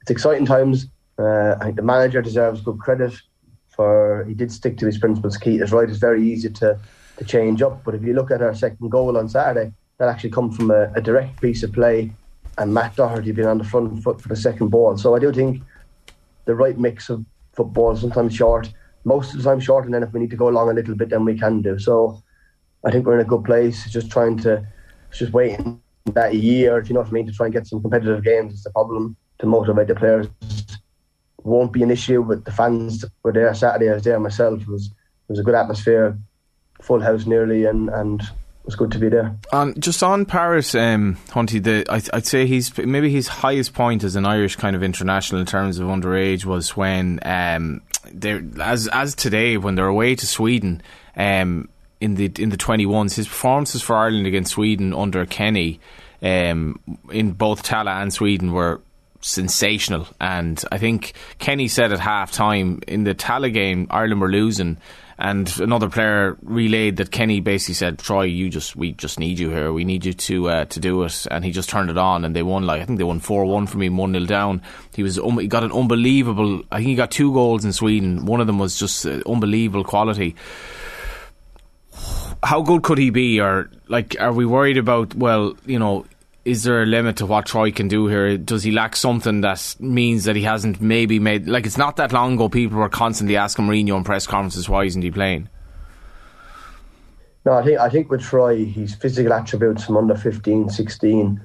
it's 0.00 0.10
exciting 0.10 0.46
times. 0.46 0.88
Uh, 1.18 1.56
I 1.60 1.64
think 1.64 1.76
the 1.76 1.82
manager 1.82 2.22
deserves 2.22 2.60
good 2.60 2.78
credit 2.78 3.12
for 3.74 4.24
he 4.28 4.34
did 4.34 4.52
stick 4.52 4.76
to 4.78 4.86
his 4.86 4.98
principles. 4.98 5.36
Keith 5.36 5.62
is 5.62 5.72
right; 5.72 5.88
it's 5.88 5.98
very 5.98 6.22
easy 6.22 6.50
to 6.50 6.78
to 7.16 7.24
change 7.24 7.62
up. 7.62 7.84
But 7.84 7.94
if 7.94 8.02
you 8.02 8.14
look 8.14 8.30
at 8.30 8.42
our 8.42 8.54
second 8.54 8.90
goal 8.90 9.16
on 9.18 9.28
Saturday, 9.28 9.72
that 9.98 10.08
actually 10.08 10.30
come 10.30 10.50
from 10.50 10.70
a, 10.70 10.92
a 10.94 11.00
direct 11.00 11.40
piece 11.40 11.62
of 11.62 11.72
play, 11.72 12.12
and 12.58 12.72
Matt 12.72 12.96
Doherty 12.96 13.32
being 13.32 13.48
on 13.48 13.58
the 13.58 13.64
front 13.64 14.02
foot 14.02 14.20
for 14.20 14.28
the 14.28 14.36
second 14.36 14.68
ball. 14.68 14.96
So 14.96 15.14
I 15.14 15.18
do 15.18 15.32
think 15.32 15.62
the 16.44 16.54
right 16.54 16.78
mix 16.78 17.08
of 17.08 17.24
football, 17.52 17.96
sometimes 17.96 18.34
short, 18.34 18.72
most 19.04 19.32
of 19.32 19.38
the 19.38 19.44
time 19.44 19.60
short, 19.60 19.84
and 19.84 19.94
then 19.94 20.02
if 20.02 20.12
we 20.12 20.20
need 20.20 20.30
to 20.30 20.36
go 20.36 20.48
along 20.48 20.70
a 20.70 20.74
little 20.74 20.94
bit, 20.94 21.10
then 21.10 21.24
we 21.24 21.38
can 21.38 21.62
do. 21.62 21.78
So 21.78 22.22
I 22.84 22.90
think 22.90 23.06
we're 23.06 23.14
in 23.14 23.26
a 23.26 23.28
good 23.28 23.44
place. 23.44 23.88
Just 23.90 24.10
trying 24.10 24.38
to, 24.38 24.66
just 25.12 25.32
waiting 25.32 25.80
that 26.12 26.34
year, 26.34 26.78
if 26.78 26.88
you 26.88 26.94
know 26.94 27.00
what 27.00 27.10
I 27.10 27.12
mean, 27.12 27.26
to 27.26 27.32
try 27.32 27.46
and 27.46 27.52
get 27.52 27.66
some 27.66 27.80
competitive 27.80 28.24
games 28.24 28.54
is 28.54 28.62
the 28.64 28.70
problem 28.70 29.16
to 29.38 29.46
motivate 29.46 29.88
the 29.88 29.94
players. 29.94 30.26
Won't 31.44 31.72
be 31.72 31.82
an 31.82 31.90
issue, 31.90 32.22
but 32.24 32.44
the 32.44 32.52
fans 32.52 33.04
were 33.22 33.32
there 33.32 33.52
Saturday. 33.54 33.90
I 33.90 33.94
was 33.94 34.04
there 34.04 34.20
myself. 34.20 34.60
It 34.62 34.68
was 34.68 34.86
it 34.86 34.92
was 35.28 35.38
a 35.38 35.42
good 35.42 35.54
atmosphere, 35.54 36.16
full 36.80 37.00
house 37.00 37.26
nearly, 37.26 37.64
and 37.64 37.88
and 37.88 38.20
it 38.20 38.66
was 38.66 38.76
good 38.76 38.92
to 38.92 38.98
be 38.98 39.08
there. 39.08 39.36
On 39.52 39.78
just 39.80 40.04
on 40.04 40.24
Parrott, 40.24 40.72
um, 40.76 41.16
Hunty, 41.30 41.62
the 41.62 41.84
I, 41.90 42.00
I'd 42.16 42.26
say 42.26 42.46
he's 42.46 42.76
maybe 42.78 43.10
his 43.10 43.26
highest 43.26 43.74
point 43.74 44.04
as 44.04 44.14
an 44.14 44.24
Irish 44.24 44.54
kind 44.54 44.76
of 44.76 44.84
international 44.84 45.40
in 45.40 45.46
terms 45.46 45.80
of 45.80 45.88
underage 45.88 46.44
was 46.44 46.76
when 46.76 47.18
um, 47.24 47.82
they 48.12 48.40
as 48.60 48.86
as 48.88 49.16
today 49.16 49.56
when 49.56 49.74
they're 49.74 49.86
away 49.86 50.14
to 50.14 50.26
Sweden. 50.26 50.80
Um, 51.16 51.68
in 52.00 52.14
the 52.14 52.30
in 52.38 52.50
the 52.50 52.56
twenty 52.56 52.86
ones, 52.86 53.16
his 53.16 53.26
performances 53.26 53.82
for 53.82 53.96
Ireland 53.96 54.26
against 54.26 54.52
Sweden 54.52 54.94
under 54.94 55.26
Kenny, 55.26 55.80
um, 56.22 56.78
in 57.10 57.32
both 57.32 57.62
Tallaght 57.64 58.02
and 58.02 58.12
Sweden 58.12 58.52
were 58.52 58.80
sensational. 59.22 60.06
And 60.20 60.62
I 60.70 60.78
think 60.78 61.14
Kenny 61.38 61.68
said 61.68 61.92
at 61.92 62.00
half 62.00 62.32
time 62.32 62.80
in 62.86 63.04
the 63.04 63.14
Tallaght 63.14 63.54
game, 63.54 63.86
Ireland 63.90 64.20
were 64.20 64.30
losing. 64.30 64.78
And 65.18 65.52
another 65.60 65.88
player 65.88 66.36
relayed 66.42 66.96
that 66.96 67.12
Kenny 67.12 67.40
basically 67.40 67.74
said, 67.74 67.98
"Troy, 67.98 68.24
you 68.24 68.50
just 68.50 68.74
we 68.74 68.92
just 68.92 69.20
need 69.20 69.38
you 69.38 69.50
here. 69.50 69.72
We 69.72 69.84
need 69.84 70.04
you 70.04 70.14
to 70.14 70.48
uh, 70.48 70.64
to 70.64 70.80
do 70.80 71.02
it." 71.04 71.26
And 71.30 71.44
he 71.44 71.52
just 71.52 71.68
turned 71.68 71.90
it 71.90 71.98
on, 71.98 72.24
and 72.24 72.34
they 72.34 72.42
won. 72.42 72.66
Like 72.66 72.82
I 72.82 72.86
think 72.86 72.98
they 72.98 73.04
won 73.04 73.20
four 73.20 73.44
one 73.44 73.68
from 73.68 73.82
him, 73.82 73.96
one 73.96 74.12
0 74.12 74.24
down. 74.24 74.62
He 74.94 75.04
was 75.04 75.18
um, 75.20 75.38
he 75.38 75.46
got 75.46 75.62
an 75.62 75.70
unbelievable. 75.70 76.62
I 76.72 76.78
think 76.78 76.88
he 76.88 76.94
got 76.96 77.12
two 77.12 77.32
goals 77.32 77.64
in 77.64 77.72
Sweden. 77.72 78.26
One 78.26 78.40
of 78.40 78.48
them 78.48 78.58
was 78.58 78.76
just 78.78 79.06
uh, 79.06 79.20
unbelievable 79.26 79.84
quality 79.84 80.34
how 82.44 82.60
good 82.62 82.82
could 82.82 82.98
he 82.98 83.10
be? 83.10 83.40
Or 83.40 83.70
like, 83.88 84.16
are 84.18 84.32
we 84.32 84.44
worried 84.44 84.76
about? 84.76 85.14
Well, 85.14 85.56
you 85.66 85.78
know, 85.78 86.06
is 86.44 86.64
there 86.64 86.82
a 86.82 86.86
limit 86.86 87.16
to 87.16 87.26
what 87.26 87.46
Troy 87.46 87.70
can 87.70 87.88
do 87.88 88.08
here? 88.08 88.36
Does 88.36 88.64
he 88.64 88.72
lack 88.72 88.96
something 88.96 89.42
that 89.42 89.76
means 89.78 90.24
that 90.24 90.34
he 90.34 90.42
hasn't 90.42 90.80
maybe 90.80 91.18
made? 91.18 91.46
Like, 91.46 91.66
it's 91.66 91.78
not 91.78 91.96
that 91.96 92.12
long 92.12 92.34
ago. 92.34 92.48
People 92.48 92.78
were 92.78 92.88
constantly 92.88 93.36
asking 93.36 93.66
Mourinho 93.66 93.96
in 93.96 94.04
press 94.04 94.26
conferences 94.26 94.68
why 94.68 94.84
isn't 94.84 95.02
he 95.02 95.10
playing. 95.10 95.48
No, 97.44 97.54
I 97.54 97.64
think 97.64 97.80
I 97.80 97.88
think 97.88 98.10
with 98.10 98.22
Troy, 98.22 98.64
his 98.64 98.94
physical 98.94 99.32
attributes 99.32 99.84
from 99.84 99.96
under 99.96 100.14
15, 100.14 100.70
16 100.70 101.40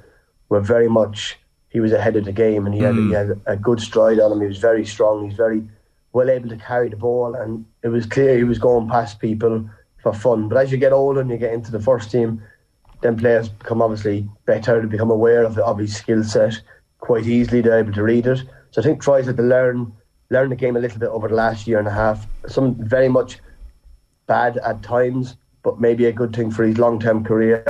were 0.50 0.62
very 0.62 0.88
much. 0.88 1.38
He 1.70 1.80
was 1.80 1.92
ahead 1.92 2.16
of 2.16 2.26
the 2.26 2.32
game, 2.32 2.66
and 2.66 2.74
he 2.74 2.82
had, 2.82 2.96
he 2.96 3.02
hmm. 3.02 3.12
had 3.12 3.42
a 3.46 3.58
good 3.58 3.80
stride 3.80 4.20
on 4.20 4.32
him. 4.32 4.42
He 4.42 4.48
was 4.48 4.58
very 4.58 4.86
strong. 4.86 5.28
He's 5.28 5.38
very 5.38 5.68
well 6.14 6.30
able 6.30 6.50
to 6.50 6.58
carry 6.58 6.90
the 6.90 6.98
ball, 6.98 7.36
and 7.36 7.66
it 7.84 7.90
was 7.90 8.06
clear 8.06 8.38
he 8.38 8.44
was 8.44 8.58
going 8.60 8.90
past 8.90 9.20
people 9.20 9.70
for 9.98 10.14
fun. 10.14 10.50
But 10.50 10.60
as 10.60 10.72
you 10.72 10.78
get 10.78 10.94
older 10.94 11.20
and 11.20 11.30
you 11.30 11.38
get 11.38 11.54
into 11.54 11.72
the 11.72 11.80
first 11.80 12.12
team, 12.12 12.42
then 13.02 13.18
players 13.18 13.50
become 13.50 13.82
obviously 13.82 14.28
better 14.46 14.82
to 14.82 14.88
become 14.88 15.12
aware 15.12 15.44
of, 15.44 15.58
of 15.58 15.78
his 15.78 15.96
skill 15.96 16.24
set 16.24 16.60
quite 17.00 17.26
easily. 17.26 17.62
They're 17.62 17.80
able 17.80 17.94
to 17.94 18.04
read 18.04 18.28
it. 18.28 18.40
So 18.72 18.82
I 18.82 18.84
think 18.84 19.02
Troy's 19.02 19.26
had 19.26 19.38
to 19.38 19.44
learn 19.44 19.94
learn 20.30 20.50
the 20.50 20.56
game 20.56 20.76
a 20.76 20.80
little 20.80 21.00
bit 21.00 21.10
over 21.10 21.30
the 21.30 21.36
last 21.36 21.68
year 21.68 21.80
and 21.80 21.88
a 21.88 21.92
half. 21.92 22.28
Some 22.48 22.76
very 22.76 23.08
much 23.08 23.40
bad 24.26 24.58
at 24.58 24.84
times, 24.84 25.38
but 25.64 25.80
maybe 25.80 26.06
a 26.06 26.12
good 26.12 26.36
thing 26.36 26.52
for 26.52 26.64
his 26.64 26.78
long 26.78 27.00
term 27.00 27.24
career 27.24 27.64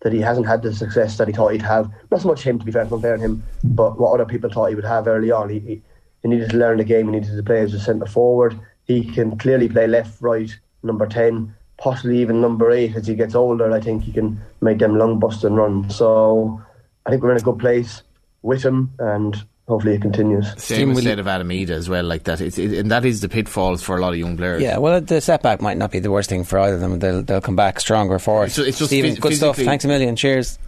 that 0.00 0.12
he 0.12 0.20
hasn't 0.20 0.46
had 0.46 0.62
the 0.62 0.72
success 0.72 1.18
that 1.18 1.28
he 1.28 1.34
thought 1.34 1.52
he'd 1.52 1.62
have. 1.62 1.90
Not 2.10 2.22
so 2.22 2.28
much 2.28 2.42
him, 2.42 2.58
to 2.58 2.64
be 2.64 2.72
fair, 2.72 2.86
comparing 2.86 3.20
him, 3.20 3.42
but 3.64 3.98
what 3.98 4.12
other 4.14 4.24
people 4.24 4.48
thought 4.50 4.68
he 4.68 4.74
would 4.74 4.84
have 4.84 5.08
early 5.08 5.30
on. 5.30 5.48
He, 5.48 5.58
he, 5.58 5.82
he 6.22 6.28
needed 6.28 6.50
to 6.50 6.56
learn 6.56 6.78
the 6.78 6.84
game. 6.84 7.06
He 7.06 7.18
needed 7.18 7.36
to 7.36 7.42
play 7.42 7.60
as 7.60 7.74
a 7.74 7.80
centre 7.80 8.06
forward. 8.06 8.58
He 8.84 9.04
can 9.04 9.36
clearly 9.36 9.68
play 9.68 9.86
left, 9.86 10.20
right, 10.22 10.56
number 10.82 11.06
10, 11.06 11.54
possibly 11.78 12.20
even 12.20 12.40
number 12.40 12.70
8 12.70 12.96
as 12.96 13.06
he 13.06 13.14
gets 13.14 13.34
older. 13.34 13.72
I 13.72 13.80
think 13.80 14.02
he 14.02 14.12
can 14.12 14.40
make 14.60 14.78
them 14.78 14.98
long 14.98 15.18
busting 15.18 15.54
runs. 15.54 15.96
So 15.96 16.60
I 17.06 17.10
think 17.10 17.22
we're 17.22 17.32
in 17.32 17.38
a 17.38 17.40
good 17.40 17.58
place 17.58 18.02
with 18.42 18.62
him 18.62 18.90
and 18.98 19.36
hopefully 19.66 19.94
it 19.94 20.02
continues. 20.02 20.46
Same 20.62 20.94
with 20.94 21.04
said 21.04 21.18
of 21.18 21.28
Adam 21.28 21.48
Idah 21.48 21.70
as 21.70 21.88
well, 21.88 22.04
like 22.04 22.24
that. 22.24 22.40
It's, 22.40 22.58
it, 22.58 22.72
and 22.72 22.90
that 22.90 23.04
is 23.04 23.20
the 23.20 23.28
pitfalls 23.28 23.82
for 23.82 23.96
a 23.96 24.00
lot 24.00 24.12
of 24.12 24.18
young 24.18 24.36
players. 24.36 24.62
Yeah, 24.62 24.78
well, 24.78 25.00
the 25.00 25.20
setback 25.20 25.60
might 25.60 25.76
not 25.76 25.90
be 25.92 26.00
the 26.00 26.10
worst 26.10 26.28
thing 26.28 26.44
for 26.44 26.58
either 26.58 26.74
of 26.74 26.80
them. 26.80 26.98
They'll, 26.98 27.22
they'll 27.22 27.40
come 27.40 27.56
back 27.56 27.78
stronger 27.80 28.18
for 28.18 28.42
it. 28.42 28.46
It's, 28.48 28.58
it's 28.58 28.78
just 28.78 28.90
Stephen, 28.90 29.12
phys- 29.12 29.20
good 29.20 29.36
stuff. 29.36 29.56
Thanks 29.56 29.84
a 29.84 29.88
million. 29.88 30.16
Cheers. 30.16 30.58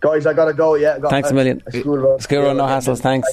Guys, 0.00 0.26
I 0.26 0.32
gotta 0.32 0.54
go. 0.54 0.74
Yeah, 0.74 0.98
got 0.98 1.10
Thanks 1.10 1.30
a 1.30 1.34
million. 1.34 1.60
school 1.70 1.98
run. 1.98 2.20
School 2.20 2.42
run, 2.42 2.56
no 2.56 2.64
hassles. 2.64 3.00
Thanks. 3.00 3.28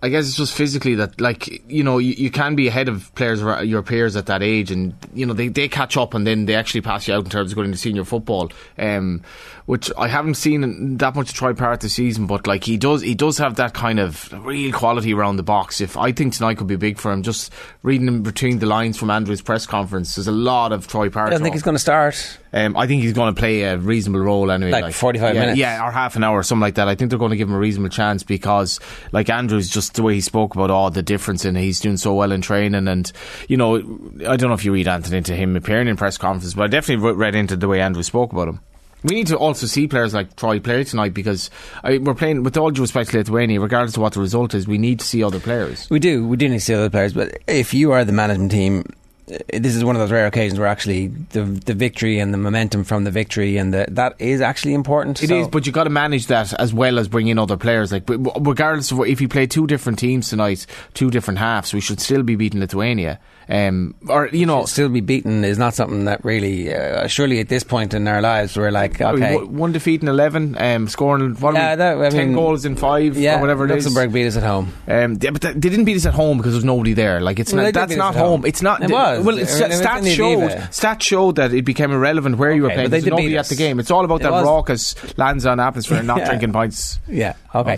I 0.00 0.10
guess 0.10 0.28
it's 0.28 0.36
just 0.36 0.54
physically 0.54 0.94
that, 0.96 1.20
like, 1.20 1.68
you 1.68 1.82
know, 1.82 1.98
you, 1.98 2.12
you 2.12 2.30
can 2.30 2.54
be 2.54 2.68
ahead 2.68 2.88
of 2.88 3.12
players, 3.16 3.40
your 3.66 3.82
peers 3.82 4.14
at 4.14 4.26
that 4.26 4.42
age, 4.42 4.70
and 4.70 4.94
you 5.12 5.26
know 5.26 5.34
they, 5.34 5.48
they 5.48 5.68
catch 5.68 5.96
up 5.96 6.14
and 6.14 6.26
then 6.26 6.46
they 6.46 6.54
actually 6.54 6.82
pass 6.82 7.08
you 7.08 7.14
out 7.14 7.24
in 7.24 7.30
terms 7.30 7.50
of 7.50 7.56
going 7.56 7.66
into 7.66 7.78
senior 7.78 8.04
football. 8.04 8.50
Um, 8.78 9.22
which 9.68 9.92
I 9.98 10.08
haven't 10.08 10.36
seen 10.36 10.96
that 10.96 11.14
much 11.14 11.34
Troy 11.34 11.52
Parrott 11.52 11.80
this 11.80 11.92
season, 11.92 12.26
but 12.26 12.46
like 12.46 12.64
he 12.64 12.78
does, 12.78 13.02
he 13.02 13.14
does 13.14 13.36
have 13.36 13.56
that 13.56 13.74
kind 13.74 14.00
of 14.00 14.32
real 14.46 14.72
quality 14.72 15.12
around 15.12 15.36
the 15.36 15.42
box. 15.42 15.82
If 15.82 15.94
I 15.98 16.10
think 16.10 16.32
tonight 16.32 16.56
could 16.56 16.68
be 16.68 16.76
big 16.76 16.96
for 16.96 17.12
him, 17.12 17.22
just 17.22 17.52
reading 17.82 18.08
in 18.08 18.22
between 18.22 18.60
the 18.60 18.66
lines 18.66 18.96
from 18.96 19.10
Andrew's 19.10 19.42
press 19.42 19.66
conference, 19.66 20.14
there's 20.14 20.26
a 20.26 20.32
lot 20.32 20.72
of 20.72 20.88
Troy 20.88 21.10
Parrott. 21.10 21.28
I 21.28 21.30
don't 21.32 21.42
think 21.42 21.54
he's 21.54 21.62
going 21.62 21.74
to 21.74 21.80
start. 21.80 22.38
Um, 22.52 22.76
I 22.76 22.86
think 22.86 23.02
he's 23.02 23.12
going 23.12 23.34
to 23.34 23.38
play 23.38 23.62
a 23.62 23.76
reasonable 23.76 24.20
role 24.20 24.50
anyway. 24.50 24.70
Like 24.70 24.94
45 24.94 25.34
yeah, 25.34 25.40
minutes? 25.40 25.58
Yeah, 25.58 25.86
or 25.86 25.90
half 25.90 26.16
an 26.16 26.24
hour, 26.24 26.38
or 26.38 26.42
something 26.42 26.62
like 26.62 26.76
that. 26.76 26.88
I 26.88 26.94
think 26.94 27.10
they're 27.10 27.18
going 27.18 27.30
to 27.30 27.36
give 27.36 27.48
him 27.48 27.54
a 27.54 27.58
reasonable 27.58 27.90
chance 27.90 28.22
because, 28.22 28.80
like 29.12 29.28
Andrews, 29.28 29.68
just 29.68 29.94
the 29.94 30.02
way 30.02 30.14
he 30.14 30.20
spoke 30.20 30.54
about 30.54 30.70
all 30.70 30.90
the 30.90 31.02
difference 31.02 31.44
in 31.44 31.54
he's 31.54 31.80
doing 31.80 31.96
so 31.96 32.14
well 32.14 32.32
in 32.32 32.40
training. 32.40 32.88
And, 32.88 33.10
you 33.48 33.56
know, 33.56 33.76
I 34.26 34.36
don't 34.36 34.48
know 34.48 34.54
if 34.54 34.64
you 34.64 34.72
read 34.72 34.88
Anthony 34.88 35.18
into 35.18 35.34
him 35.34 35.56
appearing 35.56 35.88
in 35.88 35.96
press 35.96 36.16
conferences, 36.16 36.54
but 36.54 36.64
I 36.64 36.66
definitely 36.68 37.12
read 37.12 37.34
into 37.34 37.56
the 37.56 37.68
way 37.68 37.80
Andrews 37.80 38.06
spoke 38.06 38.32
about 38.32 38.48
him. 38.48 38.60
We 39.04 39.14
need 39.14 39.28
to 39.28 39.36
also 39.36 39.66
see 39.66 39.86
players 39.86 40.12
like 40.12 40.34
Troy 40.34 40.58
play 40.58 40.82
tonight 40.82 41.14
because 41.14 41.50
I, 41.84 41.98
we're 41.98 42.14
playing, 42.14 42.42
with 42.42 42.56
all 42.56 42.70
due 42.70 42.82
respect 42.82 43.10
to 43.10 43.18
Lithuania, 43.18 43.60
regardless 43.60 43.96
of 43.96 44.02
what 44.02 44.14
the 44.14 44.20
result 44.20 44.54
is, 44.54 44.66
we 44.66 44.78
need 44.78 44.98
to 45.00 45.06
see 45.06 45.22
other 45.22 45.38
players. 45.38 45.88
We 45.88 46.00
do. 46.00 46.26
We 46.26 46.36
do 46.36 46.48
need 46.48 46.58
to 46.58 46.64
see 46.64 46.74
other 46.74 46.90
players. 46.90 47.12
But 47.12 47.38
if 47.46 47.72
you 47.72 47.92
are 47.92 48.04
the 48.04 48.12
management 48.12 48.50
team, 48.50 48.84
this 49.52 49.74
is 49.76 49.84
one 49.84 49.94
of 49.96 50.00
those 50.00 50.10
rare 50.10 50.26
occasions 50.26 50.58
where 50.58 50.68
actually 50.68 51.08
the 51.30 51.42
the 51.42 51.74
victory 51.74 52.18
and 52.18 52.32
the 52.32 52.38
momentum 52.38 52.84
from 52.84 53.04
the 53.04 53.10
victory 53.10 53.56
and 53.56 53.72
the, 53.74 53.86
that 53.90 54.14
is 54.18 54.40
actually 54.40 54.74
important. 54.74 55.22
It 55.22 55.30
is, 55.30 55.44
So- 55.44 55.50
but 55.50 55.66
you 55.66 55.72
got 55.72 55.84
to 55.84 55.90
manage 55.90 56.26
that 56.28 56.52
as 56.54 56.72
well 56.72 56.98
as 56.98 57.08
bring 57.08 57.28
in 57.28 57.38
other 57.38 57.56
players. 57.56 57.92
Like, 57.92 58.04
regardless 58.08 58.90
of 58.90 58.98
what, 58.98 59.08
if 59.08 59.20
you 59.20 59.28
play 59.28 59.46
two 59.46 59.66
different 59.66 59.98
teams 59.98 60.28
tonight, 60.30 60.66
two 60.94 61.10
different 61.10 61.38
halves, 61.38 61.72
we 61.74 61.80
should 61.80 62.00
still 62.00 62.22
be 62.22 62.36
beating 62.36 62.60
Lithuania. 62.60 63.18
Um, 63.50 63.94
or 64.08 64.28
you 64.28 64.44
know, 64.44 64.66
still 64.66 64.90
be 64.90 65.00
beaten 65.00 65.42
is 65.42 65.56
not 65.56 65.72
something 65.74 66.04
that 66.04 66.22
really. 66.22 66.74
Uh, 66.74 67.06
surely 67.06 67.40
at 67.40 67.48
this 67.48 67.64
point 67.64 67.94
in 67.94 68.06
our 68.06 68.20
lives, 68.20 68.56
we're 68.58 68.70
like, 68.70 69.00
okay, 69.00 69.36
one- 69.36 69.72
defeat 69.72 70.02
in 70.02 70.08
eleven, 70.08 70.54
um, 70.60 70.86
scoring 70.88 71.34
what 71.36 71.54
Yeah, 71.54 71.70
we, 71.70 71.76
that- 71.76 71.98
I 71.98 72.08
ten 72.10 72.26
mean, 72.28 72.34
goals 72.36 72.64
in 72.66 72.76
five, 72.76 73.16
yeah, 73.16 73.38
or 73.38 73.40
whatever 73.40 73.64
it 73.64 73.70
is. 73.70 73.86
Luxembourg 73.86 74.12
beat 74.12 74.26
us 74.26 74.36
at 74.36 74.42
home. 74.42 74.72
Um, 74.86 75.18
yeah, 75.20 75.30
but 75.30 75.40
th- 75.42 75.54
they 75.54 75.68
didn't 75.70 75.86
beat 75.86 75.96
us 75.96 76.04
at 76.04 76.12
home 76.14 76.36
because 76.36 76.52
there's 76.52 76.64
nobody 76.64 76.92
there. 76.92 77.20
Like 77.22 77.38
it's 77.38 77.52
Well, 77.52 77.64
not, 77.64 77.72
that's 77.72 77.96
not 77.96 78.14
home. 78.14 78.42
home. 78.42 78.44
It's 78.46 78.60
not. 78.60 78.82
It 78.82 78.90
was. 78.90 79.17
Well, 79.24 79.38
it 79.38 79.42
was 79.42 79.60
stats 79.60 80.14
showed. 80.14 80.50
Stats 80.70 81.02
showed 81.02 81.36
that 81.36 81.52
it 81.52 81.64
became 81.64 81.92
irrelevant 81.92 82.38
where 82.38 82.52
you 82.52 82.62
were 82.62 82.68
playing. 82.70 82.84
but 82.86 82.90
they 82.90 83.00
did 83.00 83.10
nobody 83.10 83.36
at 83.36 83.46
the 83.46 83.54
game. 83.56 83.78
It's 83.80 83.90
all 83.90 84.04
about 84.04 84.20
It 84.20 84.24
that 84.24 84.32
was- 84.32 84.44
raucous 84.44 84.94
Lansdowne 85.18 85.60
atmosphere, 85.60 85.98
and 85.98 86.06
not 86.06 86.18
Yeah. 86.18 86.28
drinking 86.28 86.52
pints. 86.52 86.98
Yeah. 87.08 87.34
Okay. 87.54 87.76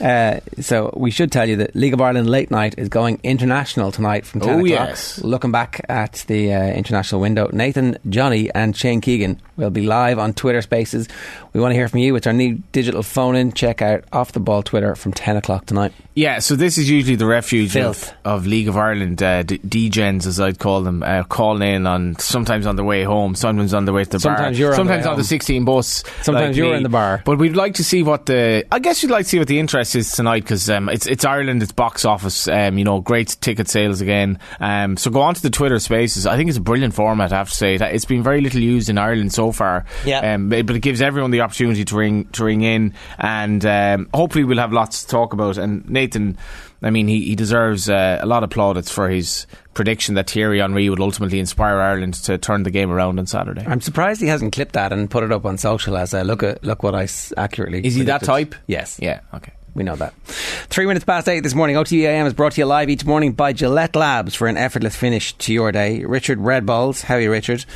Uh, 0.00 0.40
so 0.60 0.92
we 0.96 1.10
should 1.10 1.30
tell 1.30 1.48
you 1.48 1.56
that 1.56 1.74
League 1.76 1.94
of 1.94 2.00
Ireland 2.00 2.28
late 2.28 2.50
night 2.50 2.74
is 2.76 2.88
going 2.88 3.20
international 3.22 3.92
tonight 3.92 4.26
from 4.26 4.40
ten 4.40 4.50
Oh, 4.50 4.64
o'clock. 4.64 4.88
yes. 4.88 5.22
Looking 5.22 5.52
back 5.52 5.80
at 5.88 6.24
the 6.26 6.52
uh, 6.52 6.62
international 6.72 7.20
window, 7.20 7.48
Nathan, 7.52 7.96
Johnny, 8.08 8.50
and 8.54 8.76
Shane 8.76 9.00
Keegan 9.00 9.40
will 9.56 9.70
be 9.70 9.82
live 9.86 10.18
on 10.18 10.34
Twitter 10.34 10.60
Spaces. 10.60 11.08
We 11.52 11.60
want 11.60 11.70
to 11.72 11.76
hear 11.76 11.88
from 11.88 12.00
you. 12.00 12.16
It's 12.16 12.26
our 12.26 12.32
new 12.32 12.56
digital 12.72 13.02
phone 13.02 13.36
in. 13.36 13.52
Check 13.52 13.80
out 13.80 14.04
off 14.12 14.32
the 14.32 14.40
ball 14.40 14.62
Twitter 14.62 14.94
from 14.96 15.12
ten 15.12 15.36
o'clock 15.36 15.66
tonight. 15.66 15.92
Yeah, 16.14 16.40
so 16.40 16.56
this 16.56 16.76
is 16.76 16.90
usually 16.90 17.16
the 17.16 17.26
refuge 17.26 17.76
of, 17.76 18.12
of 18.24 18.46
League 18.46 18.68
of 18.68 18.76
Ireland 18.76 19.22
uh, 19.22 19.44
d- 19.44 19.58
degens, 19.58 20.26
as 20.26 20.40
I'd 20.40 20.58
call 20.58 20.65
them, 20.82 21.02
uh, 21.02 21.22
calling 21.24 21.62
in 21.62 21.86
on 21.86 22.18
sometimes 22.18 22.66
on 22.66 22.76
the 22.76 22.84
way 22.84 23.02
home, 23.04 23.34
sometimes 23.34 23.72
on 23.74 23.84
the 23.84 23.92
way 23.92 24.04
to 24.04 24.10
the 24.10 24.18
bar, 24.18 24.36
Sometimes 24.36 24.58
you're 24.58 24.68
on 24.68 24.72
the 24.72 24.76
sometimes 24.76 25.04
way 25.06 25.10
on 25.12 25.16
the 25.18 25.24
16 25.24 25.64
bus. 25.64 26.04
Sometimes 26.22 26.48
like 26.48 26.56
you're 26.56 26.70
me. 26.70 26.76
in 26.78 26.82
the 26.82 26.88
bar. 26.88 27.22
But 27.24 27.38
we'd 27.38 27.56
like 27.56 27.74
to 27.74 27.84
see 27.84 28.02
what 28.02 28.26
the. 28.26 28.64
I 28.70 28.78
guess 28.78 29.02
you'd 29.02 29.10
like 29.12 29.24
to 29.24 29.28
see 29.30 29.38
what 29.38 29.48
the 29.48 29.58
interest 29.58 29.94
is 29.96 30.12
tonight 30.12 30.42
because 30.42 30.68
um, 30.70 30.88
it's 30.88 31.06
it's 31.06 31.24
Ireland, 31.24 31.62
it's 31.62 31.72
box 31.72 32.04
office. 32.04 32.48
Um, 32.48 32.78
you 32.78 32.84
know, 32.84 33.00
great 33.00 33.36
ticket 33.40 33.68
sales 33.68 34.00
again. 34.00 34.38
Um, 34.60 34.96
so 34.96 35.10
go 35.10 35.20
on 35.22 35.34
to 35.34 35.42
the 35.42 35.50
Twitter 35.50 35.78
Spaces. 35.78 36.26
I 36.26 36.36
think 36.36 36.48
it's 36.48 36.58
a 36.58 36.62
brilliant 36.62 36.94
format. 36.94 37.32
I 37.32 37.36
have 37.38 37.48
to 37.50 37.54
say, 37.54 37.74
It- 37.74 37.82
it's 37.82 38.04
been 38.04 38.22
very 38.22 38.40
little 38.40 38.60
used 38.60 38.88
in 38.88 38.98
Ireland 38.98 39.32
so 39.32 39.52
far. 39.52 39.84
Yeah. 40.04 40.34
Um, 40.34 40.48
but 40.48 40.66
but 40.66 40.76
it 40.76 40.80
gives 40.80 41.00
everyone 41.00 41.30
the 41.30 41.40
opportunity 41.42 41.84
to 41.84 41.96
ring 41.96 42.24
to 42.32 42.44
ring 42.44 42.62
in, 42.62 42.94
and 43.18 43.64
um, 43.64 44.08
hopefully 44.12 44.44
we'll 44.44 44.58
have 44.58 44.72
lots 44.72 45.02
to 45.02 45.08
talk 45.08 45.32
about. 45.32 45.56
And 45.58 45.88
Nathan, 45.88 46.36
I 46.82 46.90
mean, 46.90 47.08
he, 47.08 47.22
he 47.24 47.34
deserves 47.36 47.88
uh, 47.88 48.18
a 48.20 48.26
lot 48.26 48.44
of 48.44 48.50
plaudits 48.50 48.90
for 48.90 49.08
his 49.08 49.46
prediction 49.74 50.14
that 50.14 50.28
Thierry 50.30 50.58
Henry 50.60 50.88
would 50.90 51.00
ultimately 51.00 51.38
inspire 51.40 51.78
Ireland 51.80 52.14
to 52.24 52.38
turn 52.38 52.62
the 52.64 52.70
game 52.70 52.90
around 52.90 53.18
on 53.18 53.26
Saturday. 53.26 53.64
I'm 53.66 53.80
surprised 53.80 54.20
he 54.20 54.26
hasn't 54.28 54.52
clipped 54.52 54.74
that 54.74 54.92
and 54.92 55.10
put 55.10 55.24
it 55.24 55.32
up 55.32 55.44
on 55.46 55.58
social 55.58 55.96
as 55.96 56.12
a 56.14 56.22
look 56.24 56.42
at 56.42 56.62
look 56.64 56.82
what 56.82 56.94
I 56.94 57.04
s- 57.04 57.32
accurately. 57.36 57.84
Is 57.84 57.94
he 57.94 58.02
that 58.04 58.22
type? 58.22 58.54
Yes. 58.66 58.98
Yeah. 59.00 59.20
Okay. 59.34 59.52
We 59.74 59.84
know 59.84 59.96
that. 59.96 60.14
Three 60.24 60.86
minutes 60.86 61.04
past 61.04 61.28
eight 61.28 61.40
this 61.40 61.54
morning. 61.54 61.76
OTAM 61.76 62.24
is 62.26 62.32
brought 62.32 62.52
to 62.52 62.60
you 62.62 62.66
live 62.66 62.88
each 62.88 63.04
morning 63.04 63.32
by 63.32 63.52
Gillette 63.52 63.94
Labs 63.94 64.34
for 64.34 64.48
an 64.48 64.56
effortless 64.56 64.96
finish 64.96 65.34
to 65.34 65.52
your 65.52 65.70
day. 65.70 66.02
Richard 66.04 66.38
Red 66.40 66.64
Redballs, 66.64 67.02
how 67.02 67.16
are 67.16 67.20
you, 67.20 67.30
Richard? 67.30 67.66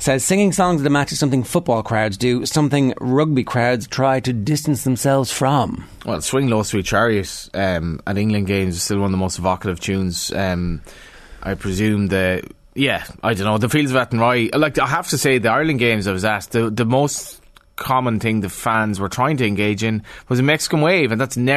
Says 0.00 0.24
singing 0.24 0.52
songs 0.52 0.80
at 0.80 0.86
a 0.86 0.90
match 0.90 1.10
is 1.10 1.18
something 1.18 1.42
football 1.42 1.82
crowds 1.82 2.16
do, 2.16 2.46
something 2.46 2.94
rugby 3.00 3.42
crowds 3.42 3.88
try 3.88 4.20
to 4.20 4.32
distance 4.32 4.84
themselves 4.84 5.32
from. 5.32 5.88
Well, 6.06 6.20
Swing 6.20 6.48
Low 6.48 6.62
Sweet 6.62 6.86
Chariot 6.86 7.50
um, 7.52 8.00
at 8.06 8.16
England 8.16 8.46
games 8.46 8.76
is 8.76 8.82
still 8.84 8.98
one 8.98 9.06
of 9.06 9.10
the 9.10 9.16
most 9.16 9.40
evocative 9.40 9.80
tunes. 9.80 10.32
Um, 10.32 10.82
I 11.42 11.54
presume 11.54 12.06
the 12.06 12.48
yeah, 12.74 13.04
I 13.24 13.34
don't 13.34 13.46
know 13.46 13.58
the 13.58 13.68
Fields 13.68 13.90
of 13.90 13.96
Athenry. 13.96 14.50
Like 14.54 14.78
I 14.78 14.86
have 14.86 15.08
to 15.08 15.18
say, 15.18 15.38
the 15.38 15.50
Ireland 15.50 15.80
games 15.80 16.06
I 16.06 16.12
was 16.12 16.24
asked 16.24 16.52
the 16.52 16.70
the 16.70 16.84
most 16.84 17.42
common 17.74 18.20
thing 18.20 18.40
the 18.40 18.48
fans 18.48 19.00
were 19.00 19.08
trying 19.08 19.36
to 19.38 19.46
engage 19.46 19.82
in 19.82 20.02
was 20.28 20.38
a 20.38 20.42
Mexican 20.44 20.80
wave, 20.80 21.10
and 21.10 21.20
that's 21.20 21.36
never 21.36 21.56